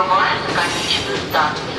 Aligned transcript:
Überrollen 0.00 0.46
kann 0.54 0.70
ich 0.86 1.06
Wüster. 1.06 1.69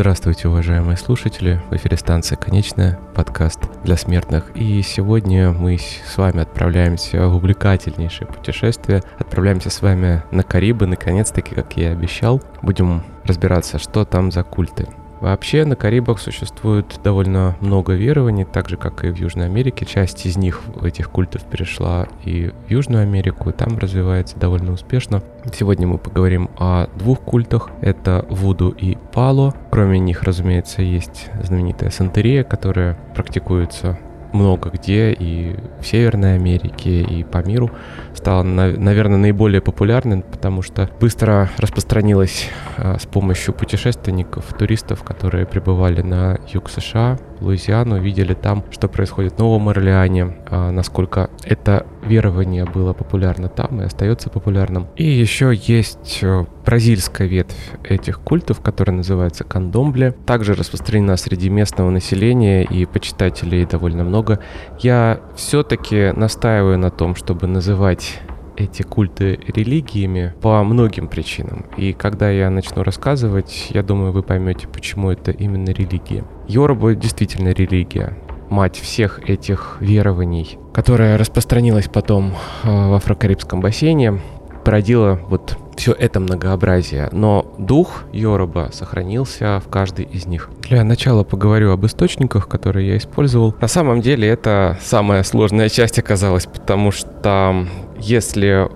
Здравствуйте, 0.00 0.48
уважаемые 0.48 0.96
слушатели! 0.96 1.60
В 1.68 1.76
эфире 1.76 1.98
станция 1.98 2.36
«Конечная», 2.36 2.98
подкаст 3.14 3.60
для 3.84 3.98
смертных. 3.98 4.50
И 4.54 4.80
сегодня 4.80 5.52
мы 5.52 5.76
с 5.76 6.16
вами 6.16 6.40
отправляемся 6.40 7.28
в 7.28 7.36
увлекательнейшее 7.36 8.26
путешествие. 8.26 9.02
Отправляемся 9.18 9.68
с 9.68 9.82
вами 9.82 10.22
на 10.30 10.42
Карибы, 10.42 10.86
наконец-таки, 10.86 11.54
как 11.54 11.76
я 11.76 11.90
и 11.90 11.92
обещал. 11.92 12.42
Будем 12.62 13.02
разбираться, 13.24 13.78
что 13.78 14.06
там 14.06 14.32
за 14.32 14.42
культы. 14.42 14.88
Вообще 15.20 15.64
на 15.64 15.76
Карибах 15.76 16.18
существует 16.18 16.98
довольно 17.04 17.56
много 17.60 17.92
верований, 17.92 18.44
так 18.44 18.68
же 18.68 18.76
как 18.76 19.04
и 19.04 19.10
в 19.10 19.16
Южной 19.16 19.46
Америке. 19.46 19.84
Часть 19.84 20.24
из 20.24 20.36
них, 20.36 20.62
этих 20.82 21.10
культов, 21.10 21.44
перешла 21.44 22.08
и 22.24 22.52
в 22.66 22.70
Южную 22.70 23.02
Америку, 23.02 23.50
и 23.50 23.52
там 23.52 23.78
развивается 23.78 24.38
довольно 24.38 24.72
успешно. 24.72 25.22
Сегодня 25.52 25.86
мы 25.86 25.98
поговорим 25.98 26.50
о 26.58 26.86
двух 26.96 27.20
культах. 27.20 27.70
Это 27.82 28.24
Вуду 28.30 28.70
и 28.70 28.96
Пало. 29.12 29.54
Кроме 29.70 29.98
них, 29.98 30.22
разумеется, 30.22 30.82
есть 30.82 31.28
знаменитая 31.42 31.90
Сантерия, 31.90 32.42
которая 32.42 32.98
практикуется 33.14 33.98
много 34.32 34.70
где, 34.70 35.12
и 35.12 35.56
в 35.80 35.86
Северной 35.86 36.34
Америке, 36.34 37.02
и 37.02 37.24
по 37.24 37.38
миру, 37.38 37.70
стала, 38.14 38.42
наверное, 38.42 39.18
наиболее 39.18 39.60
популярной, 39.60 40.22
потому 40.22 40.62
что 40.62 40.88
быстро 41.00 41.50
распространилась 41.56 42.48
а, 42.76 42.98
с 42.98 43.06
помощью 43.06 43.54
путешественников, 43.54 44.52
туристов, 44.58 45.02
которые 45.02 45.46
прибывали 45.46 46.02
на 46.02 46.38
юг 46.52 46.70
США, 46.70 47.18
Луизиану, 47.40 48.00
видели 48.00 48.34
там, 48.34 48.64
что 48.70 48.88
происходит 48.88 49.34
в 49.34 49.38
Новом 49.38 49.68
Орлеане, 49.68 50.36
а, 50.46 50.70
насколько 50.70 51.30
это 51.44 51.86
верование 52.02 52.64
было 52.64 52.92
популярно 52.92 53.48
там 53.48 53.80
и 53.80 53.84
остается 53.84 54.30
популярным. 54.30 54.88
И 54.96 55.04
еще 55.04 55.52
есть 55.54 56.20
э, 56.22 56.44
бразильская 56.64 57.28
ветвь 57.28 57.56
этих 57.84 58.20
культов, 58.20 58.60
которая 58.60 58.96
называется 58.96 59.44
кандомбле, 59.44 60.12
также 60.26 60.54
распространена 60.54 61.16
среди 61.16 61.50
местного 61.50 61.90
населения 61.90 62.64
и 62.64 62.86
почитателей 62.86 63.66
довольно 63.66 64.04
много. 64.04 64.40
Я 64.78 65.20
все-таки 65.36 66.12
настаиваю 66.12 66.78
на 66.78 66.90
том, 66.90 67.14
чтобы 67.14 67.46
называть 67.46 68.20
эти 68.60 68.82
культы 68.82 69.40
религиями 69.46 70.34
по 70.40 70.62
многим 70.62 71.08
причинам. 71.08 71.64
И 71.76 71.92
когда 71.92 72.30
я 72.30 72.50
начну 72.50 72.82
рассказывать, 72.82 73.68
я 73.70 73.82
думаю, 73.82 74.12
вы 74.12 74.22
поймете, 74.22 74.68
почему 74.68 75.10
это 75.10 75.30
именно 75.30 75.70
религия. 75.70 76.24
Йоруба 76.48 76.94
действительно 76.94 77.48
религия 77.48 78.16
мать 78.50 78.76
всех 78.76 79.30
этих 79.30 79.76
верований, 79.80 80.58
которая 80.74 81.16
распространилась 81.16 81.88
потом 81.88 82.34
э, 82.64 82.68
в 82.68 82.94
Афрокарибском 82.94 83.60
бассейне, 83.60 84.20
породила 84.64 85.20
вот 85.28 85.56
все 85.76 85.92
это 85.92 86.20
многообразие, 86.20 87.08
но 87.12 87.54
дух 87.58 88.04
Йоруба 88.12 88.68
сохранился 88.72 89.62
в 89.64 89.70
каждой 89.70 90.04
из 90.04 90.26
них. 90.26 90.50
Для 90.68 90.84
начала 90.84 91.24
поговорю 91.24 91.72
об 91.72 91.86
источниках, 91.86 92.48
которые 92.48 92.88
я 92.88 92.96
использовал. 92.98 93.54
На 93.60 93.68
самом 93.68 94.02
деле 94.02 94.28
это 94.28 94.78
самая 94.82 95.22
сложная 95.22 95.68
часть 95.68 95.98
оказалась, 95.98 96.46
потому 96.46 96.90
что 96.90 97.66
если 97.98 98.68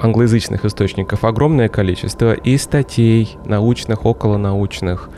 англоязычных 0.00 0.64
источников 0.64 1.24
огромное 1.24 1.68
количество 1.68 2.32
и 2.34 2.56
статей 2.58 3.36
научных, 3.46 4.04
околонаучных, 4.04 5.10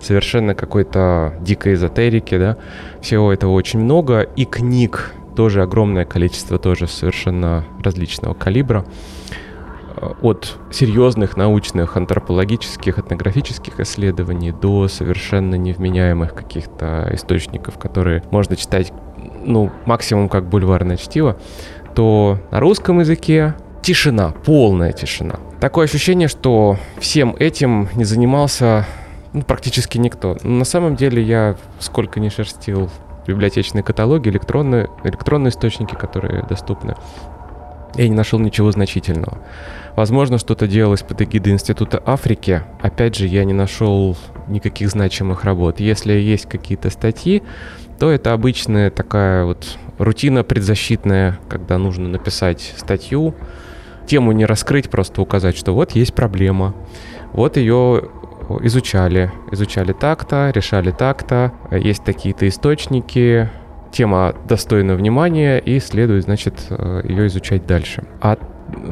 совершенно 0.00 0.54
какой-то 0.54 1.34
дикой 1.40 1.74
эзотерики, 1.74 2.36
да, 2.36 2.56
всего 3.00 3.32
этого 3.32 3.52
очень 3.52 3.78
много, 3.80 4.20
и 4.20 4.44
книг 4.44 5.12
тоже 5.36 5.62
огромное 5.62 6.04
количество, 6.04 6.58
тоже 6.58 6.86
совершенно 6.86 7.64
различного 7.82 8.34
калибра. 8.34 8.84
Э, 9.96 10.12
от 10.22 10.56
серьезных 10.70 11.36
научных, 11.36 11.96
антропологических, 11.96 12.98
этнографических 12.98 13.80
исследований 13.80 14.52
до 14.52 14.88
совершенно 14.88 15.56
невменяемых 15.56 16.34
каких-то 16.34 17.08
источников, 17.12 17.78
которые 17.78 18.22
можно 18.30 18.56
читать, 18.56 18.92
ну, 19.44 19.70
максимум 19.84 20.28
как 20.28 20.48
бульварное 20.48 20.96
чтиво, 20.96 21.36
то 21.94 22.38
на 22.50 22.60
русском 22.60 23.00
языке 23.00 23.54
тишина, 23.82 24.32
полная 24.44 24.92
тишина. 24.92 25.40
Такое 25.60 25.84
ощущение, 25.84 26.28
что 26.28 26.78
всем 26.98 27.36
этим 27.38 27.88
не 27.94 28.04
занимался 28.04 28.86
ну, 29.32 29.42
практически 29.42 29.98
никто. 29.98 30.36
На 30.42 30.64
самом 30.64 30.96
деле 30.96 31.22
я 31.22 31.56
сколько 31.80 32.20
не 32.20 32.30
шерстил 32.30 32.90
библиотечные 33.26 33.82
каталоги, 33.82 34.28
электронные, 34.28 34.88
электронные 35.04 35.50
источники, 35.50 35.94
которые 35.94 36.42
доступны, 36.42 36.96
я 37.96 38.08
не 38.08 38.14
нашел 38.14 38.38
ничего 38.38 38.70
значительного. 38.72 39.38
Возможно, 39.96 40.38
что-то 40.38 40.66
делалось 40.66 41.02
под 41.02 41.20
эгидой 41.22 41.52
Института 41.52 42.02
Африки. 42.04 42.62
Опять 42.80 43.16
же, 43.16 43.26
я 43.26 43.44
не 43.44 43.52
нашел 43.52 44.16
никаких 44.48 44.90
значимых 44.90 45.44
работ. 45.44 45.80
Если 45.80 46.12
есть 46.12 46.46
какие-то 46.46 46.88
статьи, 46.90 47.42
то 47.98 48.10
это 48.10 48.32
обычная 48.32 48.90
такая 48.90 49.44
вот 49.44 49.76
рутина 49.98 50.44
предзащитная, 50.44 51.38
когда 51.48 51.78
нужно 51.78 52.08
написать 52.08 52.74
статью, 52.76 53.34
тему 54.06 54.32
не 54.32 54.46
раскрыть, 54.46 54.90
просто 54.90 55.22
указать, 55.22 55.56
что 55.56 55.74
вот 55.74 55.92
есть 55.92 56.14
проблема, 56.14 56.74
вот 57.32 57.56
ее 57.56 58.08
изучали, 58.62 59.30
изучали 59.50 59.92
так-то, 59.92 60.50
решали 60.54 60.90
так-то, 60.90 61.52
есть 61.70 62.04
такие-то 62.04 62.48
источники, 62.48 63.50
тема 63.92 64.34
достойна 64.48 64.94
внимания 64.94 65.58
и 65.58 65.78
следует, 65.78 66.24
значит, 66.24 66.54
э, 66.70 67.02
ее 67.04 67.26
изучать 67.28 67.66
дальше. 67.66 68.04
А 68.20 68.36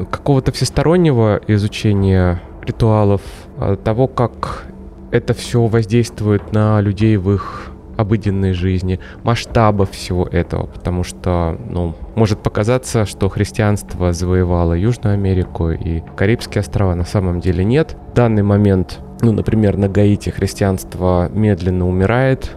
какого-то 0.09 0.51
всестороннего 0.51 1.41
изучения 1.47 2.41
ритуалов, 2.65 3.21
а 3.57 3.75
того, 3.75 4.07
как 4.07 4.65
это 5.11 5.33
все 5.33 5.65
воздействует 5.65 6.53
на 6.53 6.79
людей 6.79 7.17
в 7.17 7.33
их 7.33 7.71
обыденной 7.97 8.53
жизни, 8.53 8.99
масштабов 9.23 9.91
всего 9.91 10.25
этого, 10.25 10.65
потому 10.65 11.03
что, 11.03 11.57
ну, 11.69 11.95
может 12.15 12.39
показаться, 12.39 13.05
что 13.05 13.29
христианство 13.29 14.13
завоевало 14.13 14.73
Южную 14.73 15.13
Америку 15.13 15.71
и 15.71 16.01
Карибские 16.15 16.61
острова, 16.61 16.95
на 16.95 17.05
самом 17.05 17.39
деле 17.39 17.63
нет. 17.63 17.95
В 18.11 18.15
данный 18.15 18.43
момент, 18.43 18.99
ну, 19.21 19.31
например, 19.31 19.77
на 19.77 19.87
Гаити 19.87 20.29
христианство 20.29 21.29
медленно 21.31 21.87
умирает, 21.87 22.55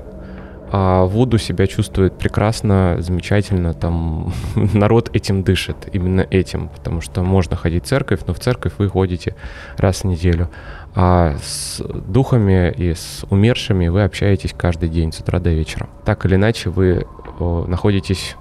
а 0.76 1.04
Вуду 1.04 1.38
себя 1.38 1.68
чувствует 1.68 2.18
прекрасно, 2.18 2.96
замечательно, 2.98 3.74
там 3.74 4.32
народ 4.56 5.08
этим 5.14 5.44
дышит, 5.44 5.76
именно 5.92 6.26
этим, 6.28 6.68
потому 6.68 7.00
что 7.00 7.22
можно 7.22 7.54
ходить 7.54 7.84
в 7.84 7.86
церковь, 7.86 8.22
но 8.26 8.34
в 8.34 8.40
церковь 8.40 8.72
вы 8.78 8.88
ходите 8.88 9.36
раз 9.76 10.00
в 10.00 10.04
неделю, 10.06 10.50
а 10.96 11.36
с 11.40 11.80
духами 11.80 12.72
и 12.72 12.92
с 12.92 13.24
умершими 13.30 13.86
вы 13.86 14.02
общаетесь 14.02 14.52
каждый 14.52 14.88
день 14.88 15.12
с 15.12 15.20
утра 15.20 15.38
до 15.38 15.50
вечера. 15.50 15.88
Так 16.04 16.26
или 16.26 16.34
иначе 16.34 16.70
вы 16.70 17.06
находитесь 17.38 18.34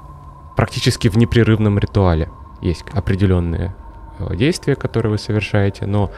практически 0.58 1.10
в 1.10 1.18
непрерывном 1.18 1.78
ритуале. 1.78 2.30
Есть 2.64 2.84
определенные 2.94 3.76
действия, 4.32 4.74
которые 4.74 5.12
вы 5.12 5.18
совершаете, 5.20 5.86
но 5.86 6.10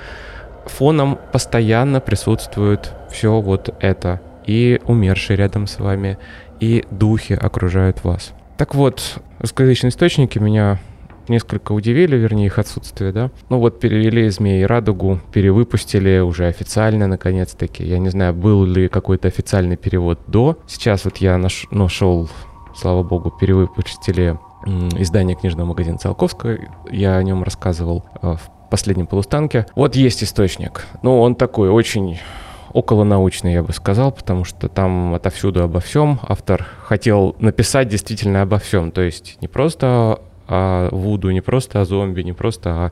фоном 0.66 1.20
постоянно 1.34 2.00
присутствует 2.00 2.94
все 3.12 3.42
вот 3.42 3.76
это– 3.82 4.22
и 4.46 4.82
умершие 4.86 5.38
рядом 5.38 5.68
с 5.68 5.80
вами, 5.80 6.18
и 6.60 6.86
духи 6.92 7.34
окружают 7.34 8.04
вас. 8.04 8.34
Так 8.58 8.76
вот, 8.76 9.20
русскоязычные 9.40 9.90
источники 9.90 10.40
меня 10.40 10.80
несколько 11.28 11.72
удивили, 11.72 12.16
вернее, 12.16 12.48
их 12.48 12.60
отсутствие, 12.60 13.12
да. 13.12 13.32
Ну 13.50 13.60
вот 13.60 13.80
перевели 13.80 14.30
«Змеи 14.30 14.62
и 14.62 14.66
радугу», 14.66 15.20
перевыпустили 15.34 16.20
уже 16.20 16.48
официально, 16.48 17.08
наконец-таки. 17.08 17.84
Я 17.84 17.98
не 17.98 18.10
знаю, 18.10 18.34
был 18.34 18.64
ли 18.66 18.88
какой-то 18.88 19.28
официальный 19.28 19.76
перевод 19.76 20.20
до. 20.28 20.58
Сейчас 20.68 21.06
вот 21.06 21.18
я 21.18 21.38
наш, 21.38 21.68
нашел, 21.72 22.30
слава 22.76 23.04
богу, 23.04 23.32
перевыпустили 23.32 24.38
издание 24.98 25.36
книжного 25.36 25.68
магазина 25.68 25.98
Циолковского. 25.98 26.58
Я 26.92 27.18
о 27.18 27.24
нем 27.24 27.44
рассказывал 27.44 28.06
э, 28.22 28.36
в 28.36 28.70
последнем 28.72 29.06
полустанке. 29.06 29.68
Вот 29.76 29.96
есть 29.96 30.24
источник. 30.24 30.86
Ну, 31.04 31.22
он 31.22 31.36
такой 31.36 31.70
очень 31.70 32.20
околонаучный, 32.76 33.54
я 33.54 33.64
бы 33.64 33.72
сказал, 33.72 34.12
потому 34.12 34.44
что 34.44 34.68
там 34.68 35.14
отовсюду 35.14 35.64
обо 35.64 35.80
всем. 35.80 36.20
Автор 36.28 36.68
хотел 36.84 37.34
написать 37.40 37.88
действительно 37.88 38.42
обо 38.42 38.60
всем, 38.60 38.92
то 38.92 39.02
есть 39.02 39.38
не 39.42 39.48
просто 39.48 40.20
о 40.48 40.90
Вуду, 40.92 41.32
не 41.32 41.40
просто 41.40 41.80
о 41.80 41.86
зомби, 41.86 42.22
не 42.22 42.34
просто 42.34 42.70
о, 42.70 42.92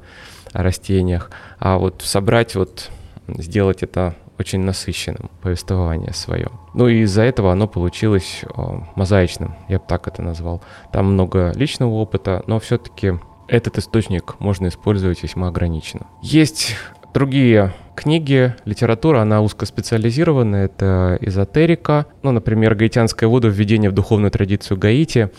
о 0.54 0.64
растениях, 0.64 1.32
а 1.60 1.78
вот 1.78 2.02
собрать 2.02 2.56
вот, 2.56 2.92
сделать 3.28 3.84
это 3.84 4.16
очень 4.40 4.62
насыщенным, 4.62 5.30
повествование 5.42 6.14
свое. 6.14 6.50
Ну 6.74 6.88
и 6.88 7.02
из-за 7.02 7.24
этого 7.24 7.52
оно 7.52 7.68
получилось 7.68 8.46
о, 8.56 8.86
мозаичным, 8.96 9.56
я 9.68 9.80
бы 9.80 9.86
так 9.86 10.08
это 10.08 10.22
назвал. 10.22 10.62
Там 10.94 11.08
много 11.14 11.52
личного 11.56 11.92
опыта, 11.92 12.42
но 12.48 12.58
все-таки 12.62 13.20
этот 13.50 13.78
источник 13.78 14.40
можно 14.40 14.68
использовать 14.68 15.22
весьма 15.22 15.50
ограниченно. 15.50 16.08
Есть 16.22 16.78
Другие 17.14 17.74
книги, 17.96 18.56
литература, 18.66 19.22
она 19.22 19.42
узкоспециализированная, 19.42 20.66
это 20.66 21.20
эзотерика, 21.22 22.08
ну, 22.24 22.32
например, 22.32 22.74
«Гаитянская 22.74 23.30
вода. 23.30 23.50
Введение 23.50 23.92
в 23.92 23.94
духовную 23.94 24.32
традицию 24.32 24.80
Гаити» 24.80 25.30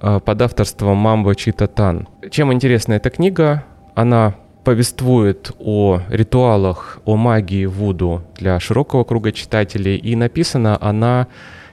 э, 0.00 0.20
под 0.24 0.42
авторством 0.42 0.96
Мамбо 0.96 1.36
Читатан. 1.36 2.08
Чем 2.30 2.52
интересна 2.52 2.94
эта 2.94 3.10
книга? 3.10 3.64
Она 3.94 4.34
повествует 4.64 5.52
о 5.60 6.00
ритуалах, 6.08 6.98
о 7.04 7.14
магии 7.14 7.66
Вуду 7.66 8.22
для 8.36 8.58
широкого 8.58 9.04
круга 9.04 9.30
читателей, 9.30 9.96
и 9.96 10.16
написана 10.16 10.76
она 10.80 11.28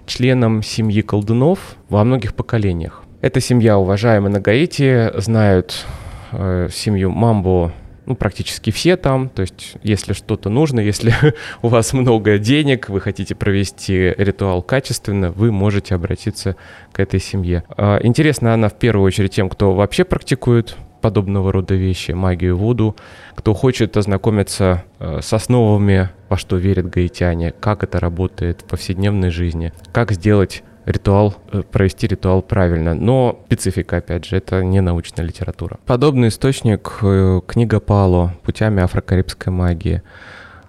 членом 0.05 0.61
семьи 0.61 1.01
колдунов 1.01 1.77
во 1.89 2.03
многих 2.03 2.35
поколениях. 2.35 3.01
Эта 3.21 3.39
семья 3.39 3.79
уважаемая 3.79 4.31
на 4.31 4.39
Гаити, 4.39 5.19
знают 5.19 5.85
э, 6.31 6.69
семью 6.71 7.09
Мамбо 7.09 7.71
ну, 8.11 8.15
практически 8.15 8.71
все 8.71 8.97
там. 8.97 9.29
То 9.29 9.41
есть, 9.41 9.75
если 9.83 10.13
что-то 10.13 10.49
нужно, 10.49 10.79
если 10.91 11.13
у 11.61 11.67
вас 11.69 11.93
много 11.93 12.37
денег, 12.37 12.89
вы 12.89 12.99
хотите 12.99 13.35
провести 13.35 14.13
ритуал 14.17 14.61
качественно, 14.61 15.31
вы 15.31 15.51
можете 15.51 15.95
обратиться 15.95 16.55
к 16.91 16.99
этой 16.99 17.19
семье. 17.19 17.63
Э, 17.77 17.99
интересна 18.03 18.53
она 18.53 18.69
в 18.69 18.77
первую 18.77 19.05
очередь 19.05 19.33
тем, 19.33 19.49
кто 19.49 19.73
вообще 19.73 20.03
практикует 20.03 20.75
подобного 21.01 21.51
рода 21.51 21.73
вещи, 21.73 22.11
магию 22.11 22.55
Вуду, 22.55 22.95
кто 23.35 23.53
хочет 23.53 23.97
ознакомиться 23.97 24.83
э, 24.99 25.19
с 25.21 25.33
основами, 25.33 26.09
во 26.29 26.37
что 26.37 26.57
верят 26.57 26.89
гаитяне, 26.89 27.53
как 27.59 27.83
это 27.83 27.99
работает 27.99 28.61
в 28.61 28.65
повседневной 28.65 29.31
жизни, 29.31 29.73
как 29.91 30.11
сделать 30.11 30.63
ритуал, 30.85 31.35
э, 31.51 31.63
провести 31.63 32.07
ритуал 32.07 32.41
правильно. 32.41 32.93
Но 32.93 33.41
специфика, 33.45 33.97
опять 33.97 34.25
же, 34.25 34.37
это 34.37 34.63
не 34.63 34.81
научная 34.81 35.25
литература. 35.25 35.77
Подобный 35.85 36.29
источник 36.29 36.99
э, 37.01 37.41
книга 37.45 37.79
Пало 37.79 38.33
«Путями 38.43 38.81
афрокарибской 38.81 39.51
магии». 39.51 40.01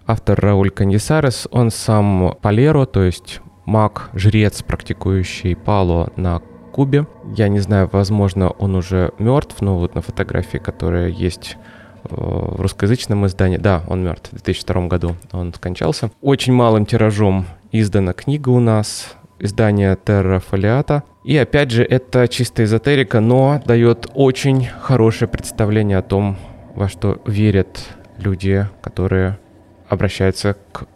Автор 0.07 0.39
Рауль 0.41 0.71
Каньесарес, 0.71 1.47
он 1.51 1.71
сам 1.71 2.37
палеро, 2.43 2.87
то 2.87 3.03
есть 3.03 3.41
маг, 3.65 4.11
жрец, 4.15 4.63
практикующий 4.63 5.55
пало 5.55 6.13
на 6.17 6.43
Кубе. 6.73 7.07
Я 7.37 7.49
не 7.49 7.61
знаю, 7.61 7.89
возможно, 7.93 8.51
он 8.51 8.75
уже 8.75 9.13
мертв, 9.19 9.61
но 9.61 9.79
вот 9.79 9.95
на 9.95 10.01
фотографии, 10.01 10.59
которая 10.59 11.09
есть 11.09 11.57
э, 12.05 12.09
в 12.11 12.61
русскоязычном 12.61 13.27
издании. 13.27 13.59
Да, 13.59 13.85
он 13.89 14.03
мертв. 14.03 14.31
В 14.31 14.43
2002 14.43 14.87
году 14.89 15.17
он 15.33 15.53
скончался. 15.55 16.11
Очень 16.21 16.55
малым 16.55 16.87
тиражом 16.87 17.47
издана 17.71 18.13
книга 18.13 18.49
у 18.49 18.59
нас. 18.59 19.15
Издание 19.43 19.97
Terra 19.97 20.41
Foliata. 20.41 21.03
И 21.25 21.37
опять 21.37 21.73
же, 21.73 21.83
это 21.83 22.29
чисто 22.29 22.63
эзотерика, 22.63 23.19
но 23.19 23.61
дает 23.67 24.09
очень 24.15 24.67
хорошее 24.67 25.29
представление 25.29 25.99
о 25.99 26.03
том, 26.03 26.39
во 26.77 26.89
что 26.89 27.21
верят 27.27 27.85
люди, 28.19 28.69
которые 28.81 29.41
обращаются 29.89 30.57
к 30.71 30.87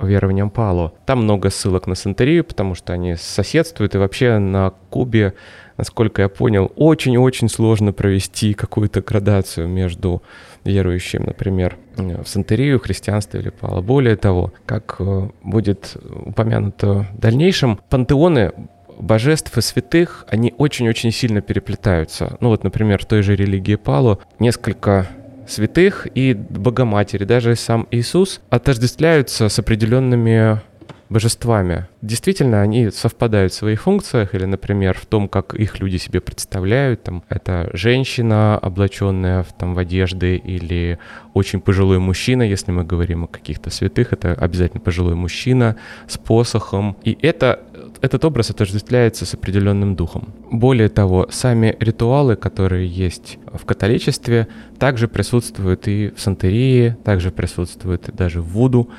верованиям 0.00 0.50
Пало. 0.50 0.94
Там 1.06 1.22
много 1.22 1.48
ссылок 1.50 1.86
на 1.86 1.94
Сантерию, 1.94 2.42
потому 2.42 2.74
что 2.74 2.92
они 2.92 3.14
соседствуют, 3.14 3.94
и 3.94 3.98
вообще 3.98 4.38
на 4.38 4.70
Кубе, 4.90 5.34
насколько 5.76 6.22
я 6.22 6.28
понял, 6.28 6.72
очень-очень 6.74 7.48
сложно 7.48 7.92
провести 7.92 8.54
какую-то 8.54 9.00
градацию 9.00 9.68
между 9.68 10.24
верующим, 10.64 11.24
например, 11.24 11.76
в 11.96 12.24
Сантерию, 12.26 12.80
христианство 12.80 13.38
или 13.38 13.50
Пало. 13.50 13.80
Более 13.80 14.16
того, 14.16 14.52
как 14.66 14.96
э, 14.98 15.28
будет 15.42 15.96
упомянуто 16.24 17.06
в 17.12 17.18
дальнейшем, 17.18 17.80
пантеоны 17.88 18.52
божеств 18.98 19.56
и 19.58 19.60
святых, 19.60 20.26
они 20.28 20.54
очень-очень 20.56 21.10
сильно 21.10 21.40
переплетаются. 21.40 22.36
Ну 22.40 22.48
вот, 22.48 22.64
например, 22.64 23.02
в 23.02 23.06
той 23.06 23.22
же 23.22 23.34
религии 23.34 23.74
Пало 23.74 24.18
несколько 24.38 25.08
святых 25.48 26.06
и 26.14 26.34
Богоматери, 26.34 27.24
даже 27.24 27.56
сам 27.56 27.88
Иисус 27.90 28.40
отождествляются 28.48 29.48
с 29.48 29.58
определенными 29.58 30.60
божествами. 31.12 31.86
Действительно, 32.00 32.62
они 32.62 32.90
совпадают 32.90 33.52
в 33.52 33.56
своих 33.56 33.82
функциях, 33.82 34.34
или, 34.34 34.44
например, 34.44 34.98
в 34.98 35.06
том, 35.06 35.28
как 35.28 35.54
их 35.54 35.80
люди 35.80 35.98
себе 35.98 36.20
представляют. 36.20 37.02
Там, 37.02 37.22
это 37.28 37.70
женщина, 37.72 38.58
облаченная 38.58 39.42
в, 39.42 39.52
там, 39.52 39.74
в 39.74 39.78
одежды, 39.78 40.36
или 40.36 40.98
очень 41.34 41.60
пожилой 41.60 41.98
мужчина, 41.98 42.42
если 42.42 42.72
мы 42.72 42.84
говорим 42.84 43.24
о 43.24 43.26
каких-то 43.28 43.70
святых, 43.70 44.12
это 44.12 44.32
обязательно 44.32 44.80
пожилой 44.80 45.14
мужчина 45.14 45.76
с 46.08 46.18
посохом. 46.18 46.96
И 47.04 47.16
это 47.22 47.60
этот 48.00 48.24
образ 48.24 48.50
отождествляется 48.50 49.24
с 49.26 49.34
определенным 49.34 49.94
духом. 49.94 50.34
Более 50.50 50.88
того, 50.88 51.28
сами 51.30 51.76
ритуалы, 51.78 52.34
которые 52.34 52.88
есть 52.88 53.38
в 53.52 53.64
католичестве, 53.64 54.48
также 54.78 55.06
присутствуют 55.06 55.86
и 55.86 56.12
в 56.16 56.20
сантерии, 56.20 56.96
также 57.04 57.30
присутствуют 57.30 58.10
даже 58.14 58.40
в 58.40 58.48
Вуду. 58.48 58.90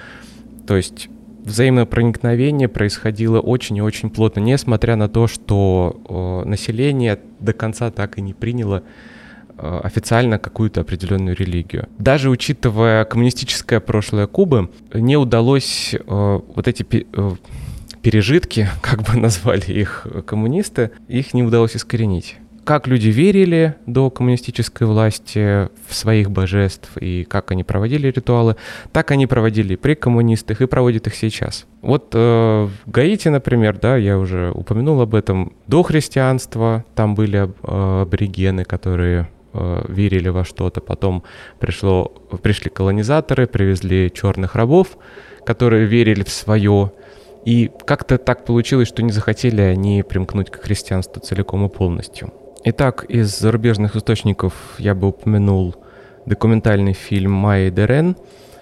То 0.66 0.78
есть 0.78 1.10
взаимное 1.44 1.86
проникновение 1.86 2.68
происходило 2.68 3.40
очень 3.40 3.78
и 3.78 3.82
очень 3.82 4.10
плотно, 4.10 4.40
несмотря 4.40 4.96
на 4.96 5.10
то, 5.10 5.28
что 5.28 6.44
э, 6.44 6.50
население 6.50 7.20
до 7.40 7.54
конца 7.54 7.92
так 7.92 8.18
и 8.18 8.22
не 8.22 8.34
приняло 8.34 8.84
э, 9.58 9.80
официально 9.84 10.40
какую-то 10.40 10.82
определенную 10.82 11.36
религию. 11.36 11.88
Даже 11.98 12.30
учитывая 12.30 13.06
коммунистическое 13.06 13.80
прошлое 13.80 14.28
Кубы, 14.28 14.70
не 14.94 15.18
удалось 15.18 15.94
э, 15.94 16.00
вот 16.08 16.68
эти 16.68 16.86
э, 16.90 17.32
пережитки, 18.02 18.70
как 18.82 19.04
бы 19.04 19.18
назвали 19.18 19.72
их 19.72 20.08
коммунисты, 20.26 20.92
их 21.08 21.34
не 21.34 21.44
удалось 21.44 21.76
искоренить. 21.76 22.38
Как 22.64 22.88
люди 22.88 23.10
верили 23.10 23.76
до 23.86 24.10
коммунистической 24.10 24.88
власти 24.88 25.68
в 25.86 25.94
своих 25.94 26.32
божеств 26.32 26.98
и 26.98 27.26
как 27.26 27.52
они 27.52 27.66
проводили 27.66 28.08
ритуалы, 28.08 28.56
так 28.94 29.12
они 29.12 29.28
проводили 29.28 29.76
при 29.76 29.96
коммунистах 29.96 30.62
и 30.62 30.66
проводят 30.66 31.08
их 31.08 31.16
сейчас. 31.16 31.66
Вот 31.82 32.12
э, 32.14 32.18
в 32.18 32.90
Гаити, 32.90 33.28
например, 33.28 33.78
да, 33.82 33.98
я 33.98 34.18
уже 34.18 34.52
упомянул 34.52 35.02
об 35.02 35.14
этом, 35.14 35.52
до 35.68 35.84
христианства 35.84 36.86
там 36.96 37.16
были 37.16 37.50
э, 37.50 38.02
аборигены, 38.04 38.64
которые 38.64 39.28
э, 39.54 39.86
верили 39.90 40.30
во 40.30 40.46
что-то. 40.46 40.80
Потом 40.80 41.24
пришло, 41.60 42.14
пришли 42.42 42.70
колонизаторы, 42.70 43.46
привезли 43.46 44.10
черных 44.10 44.56
рабов, 44.56 44.98
которые 45.46 45.86
верили 45.86 46.24
в 46.24 46.30
свое. 46.30 46.94
И 47.44 47.70
как-то 47.86 48.18
так 48.18 48.46
получилось, 48.46 48.88
что 48.88 49.04
не 49.04 49.12
захотели 49.12 49.60
они 49.62 50.02
примкнуть 50.02 50.50
к 50.50 50.64
христианству 50.64 51.22
целиком 51.22 51.66
и 51.66 51.70
полностью. 51.70 52.32
Итак, 52.66 53.04
из 53.10 53.38
зарубежных 53.38 53.98
источников 53.98 54.54
я 54.78 54.96
бы 54.96 55.10
упомянул 55.10 55.76
документальный 56.26 56.94
фильм 56.94 57.34
Майи 57.34 57.70
Дерен, 57.70 58.16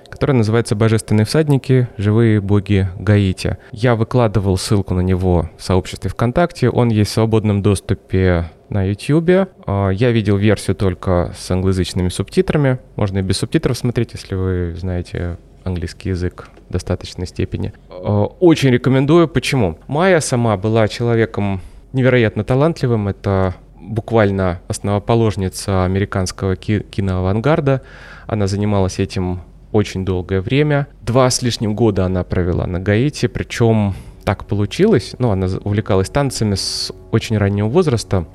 который 0.09 0.35
называется 0.35 0.75
«Божественные 0.75 1.25
всадники. 1.25 1.87
Живые 1.97 2.41
боги 2.41 2.89
Гаити». 2.97 3.57
Я 3.71 3.95
выкладывал 3.95 4.57
ссылку 4.57 4.95
на 4.95 5.01
него 5.01 5.51
в 5.55 5.61
сообществе 5.61 6.09
ВКонтакте. 6.09 6.71
Он 6.71 6.89
есть 6.89 7.11
в 7.11 7.13
свободном 7.13 7.61
доступе 7.61 8.49
на 8.69 8.83
YouTube. 8.89 9.47
А, 9.67 9.89
я 9.89 10.09
видел 10.09 10.35
версию 10.35 10.75
только 10.75 11.31
с 11.37 11.51
англоязычными 11.51 12.09
субтитрами. 12.09 12.79
Можно 12.95 13.19
и 13.19 13.21
без 13.21 13.37
субтитров 13.37 13.77
смотреть, 13.77 14.13
если 14.13 14.33
вы 14.33 14.75
знаете 14.79 15.37
английский 15.63 16.09
язык 16.09 16.49
в 16.69 16.73
достаточной 16.73 17.27
степени. 17.27 17.71
Э, 17.91 18.25
очень 18.39 18.71
рекомендую. 18.71 19.27
Почему? 19.27 19.77
Майя 19.87 20.21
сама 20.21 20.57
была 20.57 20.87
человеком 20.87 21.61
невероятно 21.93 22.43
талантливым. 22.43 23.07
Это 23.07 23.53
буквально 23.91 24.61
основоположница 24.67 25.83
американского 25.83 26.55
ки- 26.55 26.79
киноавангарда. 26.89 27.81
Она 28.25 28.47
занималась 28.47 28.99
этим 28.99 29.41
очень 29.71 30.05
долгое 30.05 30.41
время. 30.41 30.87
Два 31.01 31.29
с 31.29 31.41
лишним 31.41 31.75
года 31.75 32.05
она 32.05 32.23
провела 32.23 32.65
на 32.65 32.79
Гаити, 32.79 33.27
причем 33.27 33.93
так 34.23 34.45
получилось, 34.45 35.15
ну, 35.19 35.31
она 35.31 35.47
увлекалась 35.63 36.09
танцами 36.09 36.55
с 36.55 36.91
очень 37.11 37.37
раннего 37.37 37.67
возраста, 37.67 38.27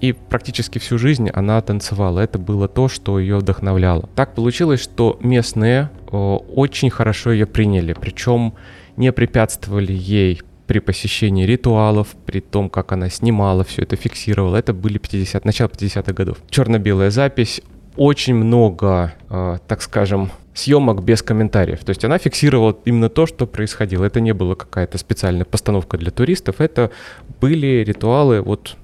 и 0.00 0.12
практически 0.12 0.78
всю 0.78 0.98
жизнь 0.98 1.28
она 1.30 1.60
танцевала. 1.60 2.20
Это 2.20 2.38
было 2.38 2.66
то, 2.68 2.88
что 2.88 3.18
ее 3.18 3.36
вдохновляло. 3.36 4.08
Так 4.14 4.34
получилось, 4.34 4.80
что 4.80 5.18
местные 5.20 5.90
очень 6.10 6.90
хорошо 6.90 7.32
ее 7.32 7.46
приняли, 7.46 7.92
причем 7.92 8.54
не 8.96 9.12
препятствовали 9.12 9.92
ей 9.92 10.42
при 10.72 10.78
посещении 10.78 11.44
ритуалов, 11.44 12.16
при 12.24 12.40
том, 12.40 12.70
как 12.70 12.92
она 12.92 13.10
снимала 13.10 13.62
все 13.62 13.82
это, 13.82 13.94
фиксировала. 13.94 14.56
Это 14.56 14.72
были 14.72 14.96
50, 14.96 15.44
начало 15.44 15.68
50-х 15.68 16.12
годов. 16.14 16.38
Черно-белая 16.48 17.10
запись, 17.10 17.60
очень 17.96 18.34
много, 18.34 19.12
э, 19.28 19.58
так 19.68 19.82
скажем, 19.82 20.30
съемок 20.54 21.04
без 21.04 21.20
комментариев. 21.20 21.84
То 21.84 21.90
есть 21.90 22.06
она 22.06 22.16
фиксировала 22.16 22.74
именно 22.86 23.10
то, 23.10 23.26
что 23.26 23.46
происходило. 23.46 24.06
Это 24.06 24.20
не 24.20 24.32
было 24.32 24.54
какая-то 24.54 24.96
специальная 24.96 25.44
постановка 25.44 25.98
для 25.98 26.10
туристов, 26.10 26.62
это 26.62 26.90
были 27.38 27.84
ритуалы 27.84 28.40
вот 28.40 28.76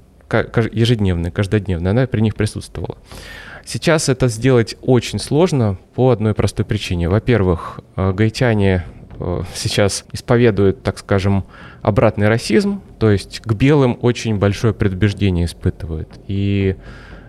ежедневные, 0.72 1.32
каждодневные. 1.32 1.92
Она 1.92 2.06
при 2.06 2.20
них 2.20 2.34
присутствовала. 2.34 2.98
Сейчас 3.64 4.10
это 4.10 4.28
сделать 4.28 4.76
очень 4.82 5.18
сложно 5.18 5.78
по 5.94 6.10
одной 6.10 6.34
простой 6.34 6.66
причине. 6.66 7.08
Во-первых, 7.08 7.80
э, 7.96 8.12
гаитяне 8.12 8.84
сейчас 9.54 10.04
исповедуют, 10.12 10.82
так 10.82 10.98
скажем, 10.98 11.44
обратный 11.82 12.28
расизм, 12.28 12.80
то 12.98 13.10
есть 13.10 13.40
к 13.40 13.52
белым 13.54 13.98
очень 14.02 14.36
большое 14.38 14.74
предубеждение 14.74 15.46
испытывают. 15.46 16.08
И 16.26 16.76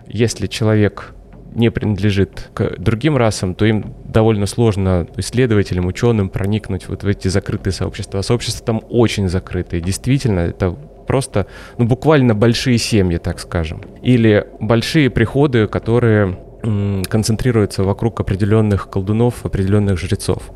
если 0.06 0.46
человек 0.46 1.14
не 1.54 1.70
принадлежит 1.70 2.50
к 2.54 2.76
другим 2.78 3.16
расам, 3.16 3.54
то 3.54 3.64
им 3.64 3.94
довольно 4.04 4.46
сложно 4.46 5.06
исследователям, 5.16 5.86
ученым 5.86 6.28
проникнуть 6.28 6.88
вот 6.88 7.02
в 7.02 7.06
эти 7.06 7.28
закрытые 7.28 7.72
сообщества. 7.72 8.20
А 8.20 8.22
сообщества 8.22 8.64
там 8.64 8.82
очень 8.88 9.28
закрытые. 9.28 9.80
Действительно, 9.80 10.40
это 10.40 10.70
просто, 11.06 11.46
ну, 11.76 11.86
буквально 11.86 12.34
большие 12.34 12.78
семьи, 12.78 13.18
так 13.18 13.40
скажем. 13.40 13.82
Или 14.02 14.46
большие 14.60 15.10
приходы, 15.10 15.66
которые 15.66 16.38
концентрируются 16.62 17.82
вокруг 17.82 18.20
определенных 18.20 18.88
колдунов, 18.88 19.44
определенных 19.44 19.98
жрецов. 19.98 20.50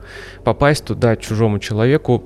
Попасть 0.45 0.85
туда 0.85 1.17
чужому 1.17 1.59
человеку 1.59 2.25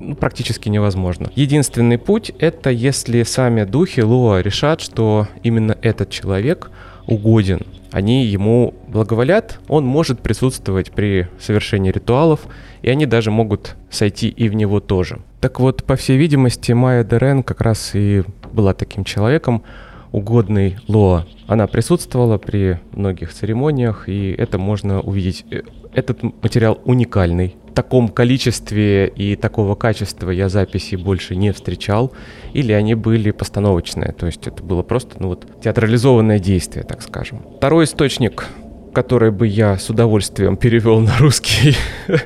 ну, 0.00 0.14
практически 0.14 0.68
невозможно. 0.68 1.30
Единственный 1.34 1.98
путь— 1.98 2.32
это 2.38 2.70
если 2.70 3.22
сами 3.22 3.64
духи 3.64 4.00
Луа 4.00 4.42
решат, 4.42 4.80
что 4.80 5.28
именно 5.42 5.76
этот 5.82 6.08
человек 6.10 6.70
угоден. 7.06 7.60
Они 7.92 8.24
ему 8.24 8.74
благоволят, 8.86 9.58
он 9.68 9.84
может 9.84 10.20
присутствовать 10.20 10.92
при 10.92 11.28
совершении 11.40 11.90
ритуалов, 11.90 12.40
и 12.82 12.88
они 12.88 13.04
даже 13.04 13.30
могут 13.30 13.76
сойти 13.90 14.28
и 14.28 14.48
в 14.48 14.54
него 14.54 14.80
тоже. 14.80 15.18
Так 15.40 15.58
вот, 15.58 15.84
по 15.84 15.96
всей 15.96 16.16
видимости, 16.16 16.72
Майя 16.72 17.02
Дерен 17.02 17.42
как 17.42 17.60
раз 17.60 17.90
и 17.94 18.22
была 18.52 18.74
таким 18.74 19.04
человеком, 19.04 19.64
угодный 20.12 20.78
Лоа. 20.88 21.26
Она 21.46 21.66
присутствовала 21.66 22.38
при 22.38 22.80
многих 22.92 23.32
церемониях, 23.32 24.08
и 24.08 24.30
это 24.32 24.58
можно 24.58 25.00
увидеть. 25.00 25.44
Э, 25.50 25.62
этот 25.92 26.22
материал 26.22 26.80
уникальный. 26.84 27.56
В 27.70 27.72
таком 27.72 28.08
количестве 28.08 29.06
и 29.08 29.36
такого 29.36 29.74
качества 29.74 30.30
я 30.30 30.48
записи 30.48 30.96
больше 30.96 31.36
не 31.36 31.52
встречал, 31.52 32.12
или 32.52 32.72
они 32.72 32.94
были 32.94 33.30
постановочные, 33.30 34.12
то 34.12 34.26
есть 34.26 34.46
это 34.46 34.62
было 34.62 34.82
просто 34.82 35.16
ну 35.20 35.28
вот, 35.28 35.46
театрализованное 35.62 36.38
действие, 36.38 36.84
так 36.84 37.00
скажем. 37.00 37.42
Второй 37.56 37.84
источник, 37.84 38.46
который 38.92 39.30
бы 39.30 39.46
я 39.46 39.78
с 39.78 39.88
удовольствием 39.90 40.56
перевел 40.56 41.00
на 41.00 41.16
русский 41.18 41.76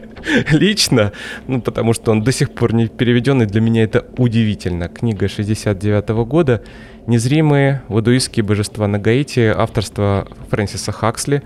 лично, 0.50 1.12
ну, 1.46 1.60
потому 1.60 1.92
что 1.92 2.10
он 2.10 2.22
до 2.22 2.32
сих 2.32 2.50
пор 2.52 2.74
не 2.74 2.88
переведен, 2.88 3.42
и 3.42 3.46
для 3.46 3.60
меня 3.60 3.84
это 3.84 4.06
удивительно. 4.16 4.88
Книга 4.88 5.28
69 5.28 6.04
-го 6.10 6.24
года 6.24 6.62
«Незримые 7.06 7.82
вудуистские 7.88 8.44
божества 8.44 8.86
на 8.86 8.98
Гаити» 8.98 9.52
авторства 9.56 10.26
Фрэнсиса 10.50 10.92
Хаксли. 10.92 11.42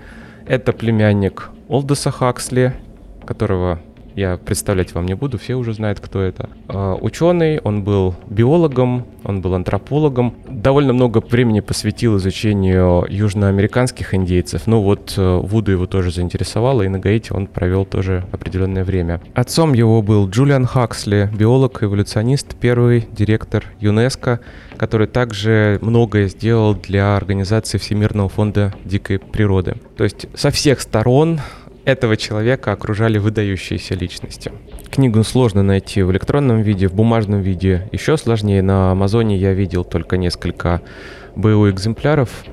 Это 0.47 0.71
племянник 0.71 1.49
Олдоса 1.67 2.11
Хаксли, 2.11 2.73
которого 3.25 3.79
я 4.15 4.37
представлять 4.37 4.93
вам 4.93 5.05
не 5.05 5.13
буду, 5.13 5.37
все 5.37 5.55
уже 5.55 5.73
знают, 5.73 5.99
кто 5.99 6.21
это. 6.21 6.49
А, 6.67 6.95
ученый, 6.95 7.59
он 7.59 7.83
был 7.83 8.15
биологом, 8.29 9.05
он 9.23 9.41
был 9.41 9.53
антропологом, 9.53 10.35
довольно 10.49 10.93
много 10.93 11.19
времени 11.19 11.59
посвятил 11.59 12.17
изучению 12.17 13.05
южноамериканских 13.09 14.13
индейцев. 14.13 14.67
Ну 14.67 14.81
вот 14.81 15.13
э, 15.17 15.37
Вуду 15.37 15.71
его 15.71 15.85
тоже 15.85 16.11
заинтересовало, 16.11 16.83
и 16.83 16.87
на 16.87 16.99
Гаити 16.99 17.31
он 17.33 17.47
провел 17.47 17.85
тоже 17.85 18.25
определенное 18.31 18.83
время. 18.83 19.21
Отцом 19.33 19.73
его 19.73 20.01
был 20.01 20.29
Джулиан 20.29 20.65
Хаксли, 20.65 21.29
биолог, 21.33 21.83
эволюционист, 21.83 22.55
первый 22.55 23.07
директор 23.11 23.65
ЮНЕСКО, 23.79 24.39
который 24.77 25.07
также 25.07 25.79
многое 25.81 26.27
сделал 26.27 26.75
для 26.75 27.15
организации 27.15 27.77
Всемирного 27.77 28.29
фонда 28.29 28.73
дикой 28.85 29.19
природы. 29.19 29.75
То 29.97 30.03
есть 30.03 30.27
со 30.35 30.51
всех 30.51 30.79
сторон 30.81 31.39
этого 31.85 32.17
человека 32.17 32.71
окружали 32.71 33.17
выдающиеся 33.17 33.95
личности. 33.95 34.51
Книгу 34.89 35.23
сложно 35.23 35.63
найти 35.63 36.01
в 36.01 36.11
электронном 36.11 36.61
виде, 36.61 36.87
в 36.87 36.93
бумажном 36.93 37.41
виде 37.41 37.87
еще 37.91 38.17
сложнее. 38.17 38.61
На 38.61 38.91
Амазоне 38.91 39.37
я 39.37 39.53
видел 39.53 39.83
только 39.83 40.17
несколько 40.17 40.81
БУ 41.35 41.69
экземпляров, 41.69 42.43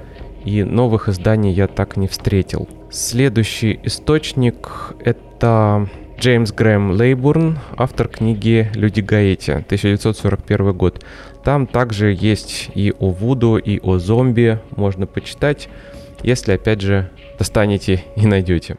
и 0.45 0.63
новых 0.63 1.09
изданий 1.09 1.53
я 1.53 1.67
так 1.67 1.97
не 1.97 2.07
встретил. 2.09 2.69
Следующий 2.91 3.81
источник— 3.83 4.95
это 5.05 5.89
Джеймс 6.19 6.53
Грэм 6.53 6.93
Лейбурн, 6.93 7.59
автор 7.77 8.09
книги 8.09 8.71
«Люди 8.75 9.01
Гаити», 9.01 9.51
1941 9.51 10.73
год. 10.73 11.05
Там 11.45 11.67
также 11.67 12.13
есть 12.13 12.71
и 12.75 12.93
о 12.99 13.11
Вуду, 13.11 13.57
и 13.57 13.81
о 13.81 13.99
зомби, 13.99 14.59
можно 14.77 15.07
почитать, 15.07 15.69
если, 16.23 16.53
опять 16.53 16.81
же, 16.81 17.11
достанете 17.39 18.03
и 18.17 18.27
найдете. 18.27 18.77